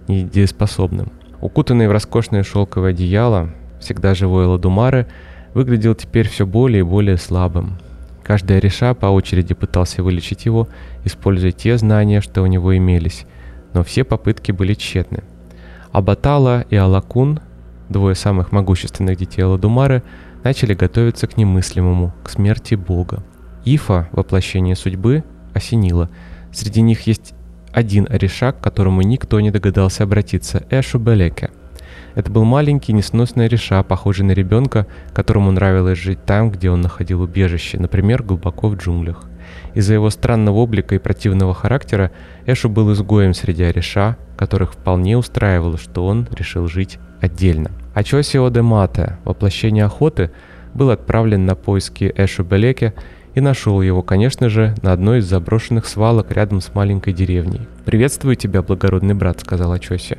недееспособным. 0.07 1.11
Укутанный 1.41 1.87
в 1.87 1.91
роскошное 1.91 2.43
шелковое 2.43 2.91
одеяло, 2.91 3.49
всегда 3.79 4.13
живой 4.15 4.45
Ладумары, 4.45 5.07
выглядел 5.53 5.95
теперь 5.95 6.27
все 6.27 6.45
более 6.45 6.79
и 6.79 6.83
более 6.83 7.17
слабым. 7.17 7.77
Каждый 8.23 8.57
Ариша 8.57 8.93
по 8.95 9.07
очереди 9.07 9.53
пытался 9.53 10.01
вылечить 10.01 10.45
его, 10.45 10.67
используя 11.03 11.51
те 11.51 11.77
знания, 11.77 12.21
что 12.21 12.41
у 12.41 12.47
него 12.47 12.75
имелись, 12.75 13.25
но 13.73 13.83
все 13.83 14.03
попытки 14.03 14.51
были 14.51 14.73
тщетны. 14.73 15.23
Абатала 15.91 16.65
и 16.69 16.75
Алакун, 16.75 17.39
двое 17.87 18.15
самых 18.15 18.51
могущественных 18.51 19.17
детей 19.17 19.43
Ладумары, 19.43 20.01
начали 20.43 20.73
готовиться 20.73 21.27
к 21.27 21.37
немыслимому, 21.37 22.13
к 22.23 22.29
смерти 22.29 22.75
Бога. 22.75 23.23
Ифа, 23.63 24.09
воплощение 24.11 24.75
судьбы, 24.75 25.23
осенило. 25.53 26.09
Среди 26.51 26.81
них 26.81 27.07
есть 27.07 27.33
один 27.75 28.07
Ариша, 28.09 28.51
к 28.51 28.61
которому 28.61 29.01
никто 29.01 29.39
не 29.39 29.51
догадался 29.51 30.03
обратиться– 30.03 30.63
Эшу 30.69 30.97
Белеке– 30.97 31.49
это 32.15 32.31
был 32.31 32.45
маленький 32.45 32.93
несносный 32.93 33.49
реша, 33.49 33.83
похожий 33.83 34.25
на 34.25 34.31
ребенка, 34.31 34.87
которому 35.13 35.51
нравилось 35.51 35.99
жить 35.99 36.23
там, 36.25 36.49
где 36.49 36.71
он 36.71 36.79
находил 36.79 37.21
убежище, 37.21 37.77
например, 37.77 38.23
глубоко 38.23 38.69
в 38.69 38.77
джунглях. 38.77 39.25
Из-за 39.73 39.93
его 39.95 40.09
странного 40.09 40.55
облика 40.55 40.95
и 40.95 40.99
противного 40.99 41.53
характера 41.53 42.11
Эшу 42.45 42.69
был 42.69 42.91
изгоем 42.93 43.33
среди 43.33 43.63
Ариша, 43.63 44.15
которых 44.37 44.73
вполне 44.73 45.17
устраивало, 45.17 45.77
что 45.77 46.05
он 46.05 46.25
решил 46.31 46.67
жить 46.67 46.99
отдельно. 47.19 47.71
Ачосио 47.93 48.49
де 48.49 48.61
Мате, 48.61 49.17
воплощение 49.25 49.83
охоты, 49.83 50.31
был 50.73 50.91
отправлен 50.91 51.45
на 51.45 51.55
поиски 51.55 52.13
Эшу 52.15 52.45
Белеке 52.45 52.93
и 53.35 53.41
нашел 53.41 53.81
его, 53.81 54.01
конечно 54.01 54.49
же, 54.49 54.73
на 54.81 54.93
одной 54.93 55.19
из 55.19 55.25
заброшенных 55.25 55.85
свалок 55.85 56.31
рядом 56.31 56.61
с 56.61 56.73
маленькой 56.73 57.13
деревней. 57.13 57.67
«Приветствую 57.83 58.37
тебя, 58.37 58.63
благородный 58.63 59.13
брат»,— 59.13 59.39
сказал 59.41 59.73
Ачоси. 59.73 60.17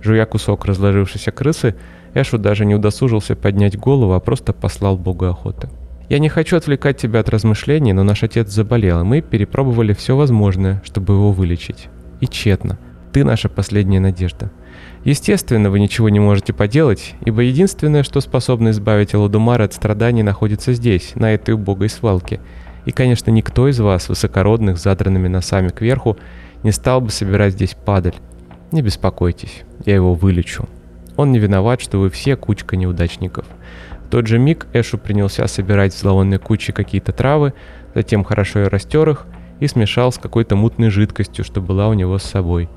Жуя 0.00 0.24
кусок 0.26 0.64
разложившейся 0.64 1.32
крысы, 1.32 1.74
Эшу 2.14 2.38
даже 2.38 2.64
не 2.64 2.74
удосужился 2.74 3.34
поднять 3.34 3.76
голову, 3.76 4.12
а 4.12 4.20
просто 4.20 4.52
послал 4.52 4.96
богу 4.96 5.26
охоты. 5.26 5.68
«Я 6.08 6.18
не 6.18 6.28
хочу 6.28 6.56
отвлекать 6.56 6.98
тебя 6.98 7.20
от 7.20 7.28
размышлений, 7.28 7.92
но 7.92 8.04
наш 8.04 8.22
отец 8.22 8.48
заболел, 8.50 9.00
и 9.00 9.04
мы 9.04 9.22
перепробовали 9.22 9.92
все 9.92 10.16
возможное, 10.16 10.82
чтобы 10.84 11.14
его 11.14 11.32
вылечить. 11.32 11.88
И 12.20 12.26
тщетно. 12.26 12.78
Ты 13.12 13.24
наша 13.24 13.48
последняя 13.48 14.00
надежда. 14.00 14.50
Естественно, 15.04 15.70
вы 15.70 15.80
ничего 15.80 16.08
не 16.08 16.20
можете 16.20 16.52
поделать, 16.52 17.14
ибо 17.24 17.42
единственное, 17.42 18.02
что 18.02 18.20
способно 18.20 18.70
избавить 18.70 19.14
Аладумара 19.14 19.64
от 19.64 19.74
страданий, 19.74 20.22
находится 20.22 20.72
здесь, 20.72 21.14
на 21.16 21.34
этой 21.34 21.54
убогой 21.54 21.88
свалке. 21.88 22.40
И, 22.84 22.92
конечно, 22.92 23.30
никто 23.30 23.68
из 23.68 23.80
вас, 23.80 24.08
высокородных, 24.08 24.78
задранными 24.78 25.28
носами 25.28 25.68
кверху, 25.68 26.16
не 26.62 26.70
стал 26.70 27.00
бы 27.00 27.10
собирать 27.10 27.54
здесь 27.54 27.74
падаль. 27.74 28.14
Не 28.70 28.82
беспокойтесь, 28.82 29.62
я 29.84 29.94
его 29.96 30.14
вылечу. 30.14 30.68
Он 31.16 31.32
не 31.32 31.38
виноват, 31.38 31.80
что 31.80 31.98
вы 31.98 32.08
все 32.10 32.36
кучка 32.36 32.76
неудачников. 32.76 33.44
В 34.06 34.10
тот 34.10 34.26
же 34.26 34.38
миг 34.38 34.66
Эшу 34.72 34.98
принялся 34.98 35.46
собирать 35.46 35.94
в 35.94 35.98
зловонной 35.98 36.38
куче 36.38 36.72
какие-то 36.72 37.12
травы, 37.12 37.54
затем 37.94 38.24
хорошо 38.24 38.60
и 38.60 38.68
растер 38.68 39.08
их 39.10 39.26
и 39.60 39.66
смешал 39.66 40.10
с 40.12 40.18
какой-то 40.18 40.56
мутной 40.56 40.90
жидкостью, 40.90 41.44
что 41.44 41.60
была 41.60 41.88
у 41.88 41.94
него 41.94 42.18
с 42.18 42.24
собой. 42.24 42.68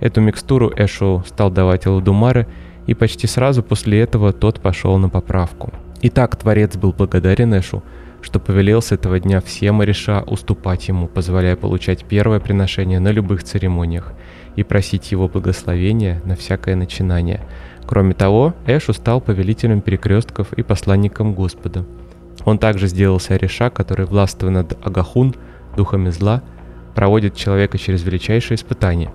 Эту 0.00 0.20
микстуру 0.20 0.72
Эшу 0.76 1.22
стал 1.26 1.50
давать 1.50 1.86
Эладумаре, 1.86 2.46
и 2.86 2.94
почти 2.94 3.26
сразу 3.26 3.62
после 3.62 4.00
этого 4.00 4.32
тот 4.32 4.60
пошел 4.60 4.98
на 4.98 5.08
поправку. 5.08 5.72
Итак, 6.02 6.36
Творец 6.36 6.76
был 6.76 6.92
благодарен 6.92 7.58
Эшу, 7.58 7.82
что 8.20 8.38
повелел 8.38 8.82
с 8.82 8.92
этого 8.92 9.18
дня 9.18 9.40
всем 9.40 9.80
Ариша 9.80 10.22
уступать 10.26 10.88
ему, 10.88 11.06
позволяя 11.08 11.56
получать 11.56 12.04
первое 12.04 12.40
приношение 12.40 13.00
на 13.00 13.08
любых 13.08 13.42
церемониях– 13.42 14.12
и 14.56 14.62
просить 14.62 15.10
его 15.12 15.28
благословения 15.28 16.20
на 16.24 16.36
всякое 16.36 16.76
начинание. 16.76 17.40
Кроме 17.86 18.14
того, 18.14 18.54
Эшу 18.66 18.92
стал 18.92 19.20
повелителем 19.20 19.80
перекрестков 19.80 20.52
и 20.52 20.62
посланником 20.62 21.34
Господа. 21.34 21.84
Он 22.44 22.58
также 22.58 22.88
сделался 22.88 23.34
Ариша, 23.34 23.70
который, 23.70 24.06
властвуя 24.06 24.50
над 24.50 24.78
Агахун, 24.84 25.34
духами 25.76 26.10
зла, 26.10 26.42
проводит 26.94 27.34
человека 27.36 27.78
через 27.78 28.02
величайшие 28.04 28.56
испытания. 28.56 29.12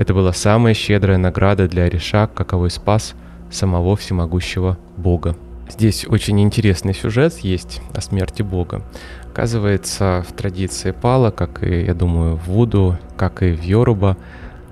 Это 0.00 0.14
была 0.14 0.32
самая 0.32 0.72
щедрая 0.72 1.18
награда 1.18 1.68
для 1.68 1.82
Ариша, 1.82 2.26
каковой 2.26 2.70
спас 2.70 3.14
самого 3.50 3.96
всемогущего 3.96 4.78
Бога. 4.96 5.36
Здесь 5.68 6.06
очень 6.08 6.40
интересный 6.40 6.94
сюжет 6.94 7.36
есть 7.40 7.82
о 7.92 8.00
смерти 8.00 8.40
Бога. 8.40 8.82
Оказывается, 9.30 10.24
в 10.26 10.32
традиции 10.32 10.92
Пала, 10.92 11.30
как 11.30 11.62
и, 11.62 11.84
я 11.84 11.92
думаю, 11.92 12.36
в 12.36 12.48
Вуду, 12.48 12.96
как 13.18 13.42
и 13.42 13.52
в 13.52 13.62
Йоруба, 13.62 14.16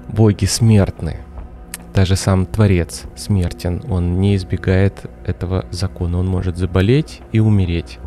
боги 0.08 0.46
смертны. 0.46 1.18
Даже 1.92 2.16
сам 2.16 2.46
Творец 2.46 3.02
смертен, 3.14 3.82
он 3.90 4.22
не 4.22 4.34
избегает 4.34 5.10
этого 5.26 5.66
закона, 5.70 6.20
он 6.20 6.26
может 6.26 6.56
заболеть 6.56 7.20
и 7.32 7.38
умереть. 7.38 7.98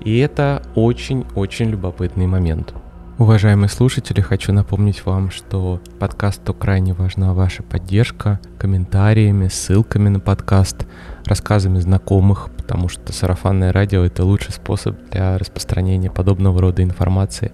И 0.00 0.18
это 0.18 0.64
очень-очень 0.74 1.70
любопытный 1.70 2.26
момент. 2.26 2.74
Уважаемые 3.18 3.70
слушатели, 3.70 4.20
хочу 4.20 4.52
напомнить 4.52 5.06
вам, 5.06 5.30
что 5.30 5.80
подкасту 5.98 6.52
крайне 6.52 6.92
важна 6.92 7.32
ваша 7.32 7.62
поддержка 7.62 8.38
комментариями, 8.58 9.48
ссылками 9.48 10.10
на 10.10 10.20
подкаст, 10.20 10.86
рассказами 11.24 11.78
знакомых, 11.78 12.50
потому 12.54 12.90
что 12.90 13.14
сарафанное 13.14 13.72
радио— 13.72 14.04
это 14.04 14.22
лучший 14.22 14.52
способ 14.52 14.98
для 15.10 15.38
распространения 15.38 16.10
подобного 16.10 16.60
рода 16.60 16.82
информации 16.82 17.52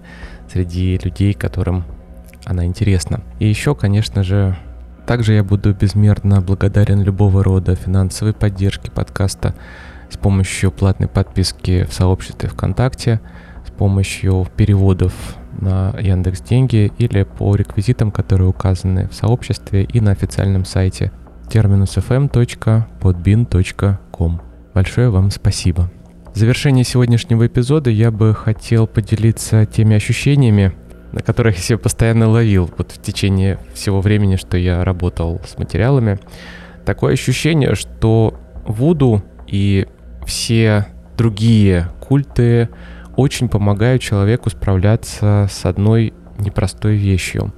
среди 0.51 0.99
людей, 1.01 1.33
которым 1.33 1.85
она 2.43 2.65
интересна. 2.65 3.21
И 3.39 3.47
еще, 3.47 3.73
конечно 3.73 4.21
же, 4.21 4.57
также 5.07 5.31
я 5.31 5.45
буду 5.45 5.73
безмерно 5.73 6.41
благодарен 6.41 7.01
любого 7.03 7.41
рода 7.41 7.75
финансовой 7.75 8.33
поддержки 8.33 8.89
подкаста 8.89 9.55
с 10.09 10.17
помощью 10.17 10.71
платной 10.71 11.07
подписки 11.07 11.85
в 11.85 11.93
сообществе 11.93 12.49
ВКонтакте, 12.49 13.21
с 13.65 13.71
помощью 13.71 14.45
переводов 14.57 15.13
на 15.59 15.93
Яндекс 15.99 16.41
Деньги 16.41 16.91
или 16.97 17.23
по 17.23 17.55
реквизитам, 17.55 18.11
которые 18.11 18.49
указаны 18.49 19.07
в 19.07 19.13
сообществе 19.13 19.83
и 19.83 19.99
на 19.99 20.11
официальном 20.11 20.65
сайте 20.65 21.11
terminusfm.podbin.com. 21.49 24.41
Большое 24.73 25.09
вам 25.09 25.31
спасибо. 25.31 25.91
В 26.33 26.37
завершение 26.37 26.83
сегодняшнего 26.83 27.45
эпизода 27.45 27.91
я 27.91 28.09
бы 28.09 28.33
хотел 28.33 28.87
поделиться 28.87 29.67
теми 29.67 29.95
ощущениями, 29.95 30.73
на 31.11 31.21
которых 31.21 31.57
я 31.57 31.61
себя 31.61 31.77
постоянно 31.77 32.27
ловил 32.27 32.71
вот 32.75 32.91
в 32.91 33.01
течение 33.01 33.59
всего 33.75 34.01
времени, 34.01 34.35
что 34.35 34.57
я 34.57 34.83
работал 34.83 35.39
с 35.45 35.59
материалами. 35.59 36.17
Такое 36.85 37.13
ощущение, 37.13 37.75
что 37.75 38.39
Вуду 38.65 39.23
и 39.45 39.85
все 40.25 40.87
другие 41.17 41.89
культы 41.99 42.69
очень 43.15 43.49
помогают 43.49 44.01
человеку 44.01 44.49
справляться 44.49 45.47
с 45.49 45.65
одной 45.65 46.13
непростой 46.39 46.95
вещью. 46.95 47.53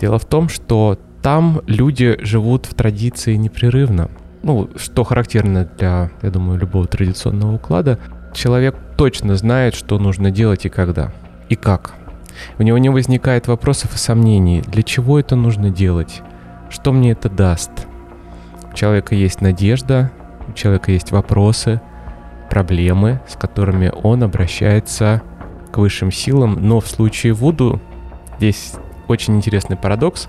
Дело 0.00 0.18
в 0.18 0.24
том, 0.24 0.48
что 0.48 0.98
там 1.22 1.62
люди 1.66 2.16
живут 2.20 2.66
в 2.66 2.74
традиции 2.74 3.34
непрерывно. 3.34 4.10
Ну, 4.42 4.70
что 4.76 5.04
характерно 5.04 5.68
для, 5.76 6.10
я 6.22 6.30
думаю, 6.30 6.58
любого 6.58 6.86
традиционного 6.86 7.54
уклада. 7.54 7.98
Человек 8.32 8.76
точно 8.96 9.36
знает, 9.36 9.74
что 9.74 9.98
нужно 9.98 10.30
делать 10.30 10.64
и 10.64 10.68
когда. 10.68 11.12
И 11.48 11.56
как. 11.56 11.94
У 12.58 12.62
него 12.62 12.78
не 12.78 12.88
возникает 12.88 13.48
вопросов 13.48 13.94
и 13.94 13.98
сомнений, 13.98 14.62
для 14.62 14.82
чего 14.82 15.18
это 15.18 15.34
нужно 15.34 15.70
делать, 15.70 16.22
что 16.70 16.92
мне 16.92 17.12
это 17.12 17.28
даст. 17.28 17.70
У 18.70 18.74
человека 18.74 19.14
есть 19.14 19.40
надежда, 19.40 20.12
у 20.46 20.52
человека 20.52 20.92
есть 20.92 21.10
вопросы, 21.10 21.80
проблемы, 22.48 23.20
с 23.26 23.36
которыми 23.36 23.92
он 24.02 24.22
обращается 24.22 25.22
к 25.70 25.78
высшим 25.78 26.10
силам, 26.10 26.58
но 26.60 26.80
в 26.80 26.88
случае 26.88 27.32
Вуду 27.32 27.80
здесь 28.38 28.74
очень 29.06 29.36
интересный 29.36 29.76
парадокс, 29.76 30.28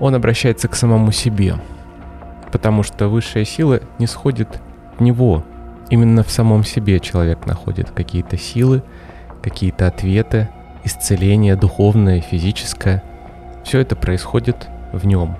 он 0.00 0.14
обращается 0.14 0.68
к 0.68 0.76
самому 0.76 1.12
себе, 1.12 1.56
потому 2.52 2.82
что 2.82 3.08
высшая 3.08 3.44
сила 3.44 3.80
не 3.98 4.06
сходит 4.06 4.60
в 4.98 5.02
него. 5.02 5.44
Именно 5.90 6.22
в 6.22 6.30
самом 6.30 6.64
себе 6.64 7.00
человек 7.00 7.46
находит 7.46 7.90
какие-то 7.90 8.36
силы, 8.36 8.82
какие-то 9.42 9.86
ответы, 9.86 10.48
исцеление 10.84 11.56
духовное, 11.56 12.20
физическое, 12.20 13.02
все 13.64 13.80
это 13.80 13.96
происходит 13.96 14.68
в 14.92 15.06
нем, 15.06 15.36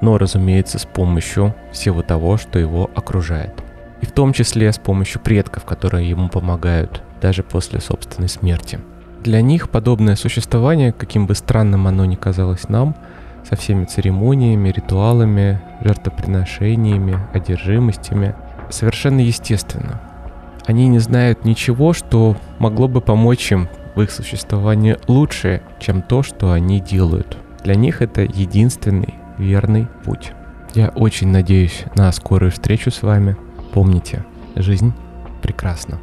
но, 0.00 0.18
разумеется, 0.18 0.78
с 0.78 0.84
помощью 0.84 1.54
всего 1.72 2.02
того, 2.02 2.36
что 2.36 2.58
его 2.58 2.90
окружает. 2.94 3.65
И 4.00 4.06
в 4.06 4.12
том 4.12 4.32
числе 4.32 4.72
с 4.72 4.78
помощью 4.78 5.20
предков, 5.20 5.64
которые 5.64 6.08
ему 6.08 6.28
помогают 6.28 7.02
даже 7.20 7.42
после 7.42 7.80
собственной 7.80 8.28
смерти. 8.28 8.78
Для 9.22 9.40
них 9.40 9.70
подобное 9.70 10.16
существование, 10.16 10.92
каким 10.92 11.26
бы 11.26 11.34
странным 11.34 11.86
оно 11.86 12.04
ни 12.04 12.14
казалось 12.14 12.68
нам, 12.68 12.94
со 13.48 13.56
всеми 13.56 13.84
церемониями, 13.84 14.70
ритуалами, 14.70 15.60
жертвоприношениями, 15.82 17.18
одержимостями, 17.32 18.34
совершенно 18.70 19.20
естественно. 19.20 20.00
Они 20.66 20.88
не 20.88 20.98
знают 20.98 21.44
ничего, 21.44 21.92
что 21.92 22.36
могло 22.58 22.88
бы 22.88 23.00
помочь 23.00 23.52
им 23.52 23.68
в 23.94 24.02
их 24.02 24.10
существовании 24.10 24.96
лучше, 25.06 25.62
чем 25.78 26.02
то, 26.02 26.22
что 26.22 26.52
они 26.52 26.80
делают. 26.80 27.38
Для 27.62 27.74
них 27.74 28.02
это 28.02 28.22
единственный 28.22 29.14
верный 29.38 29.86
путь. 30.04 30.32
Я 30.74 30.88
очень 30.88 31.28
надеюсь 31.28 31.84
на 31.94 32.10
скорую 32.12 32.50
встречу 32.50 32.90
с 32.90 33.02
вами. 33.02 33.36
Помните, 33.76 34.24
жизнь 34.54 34.94
прекрасна. 35.42 35.98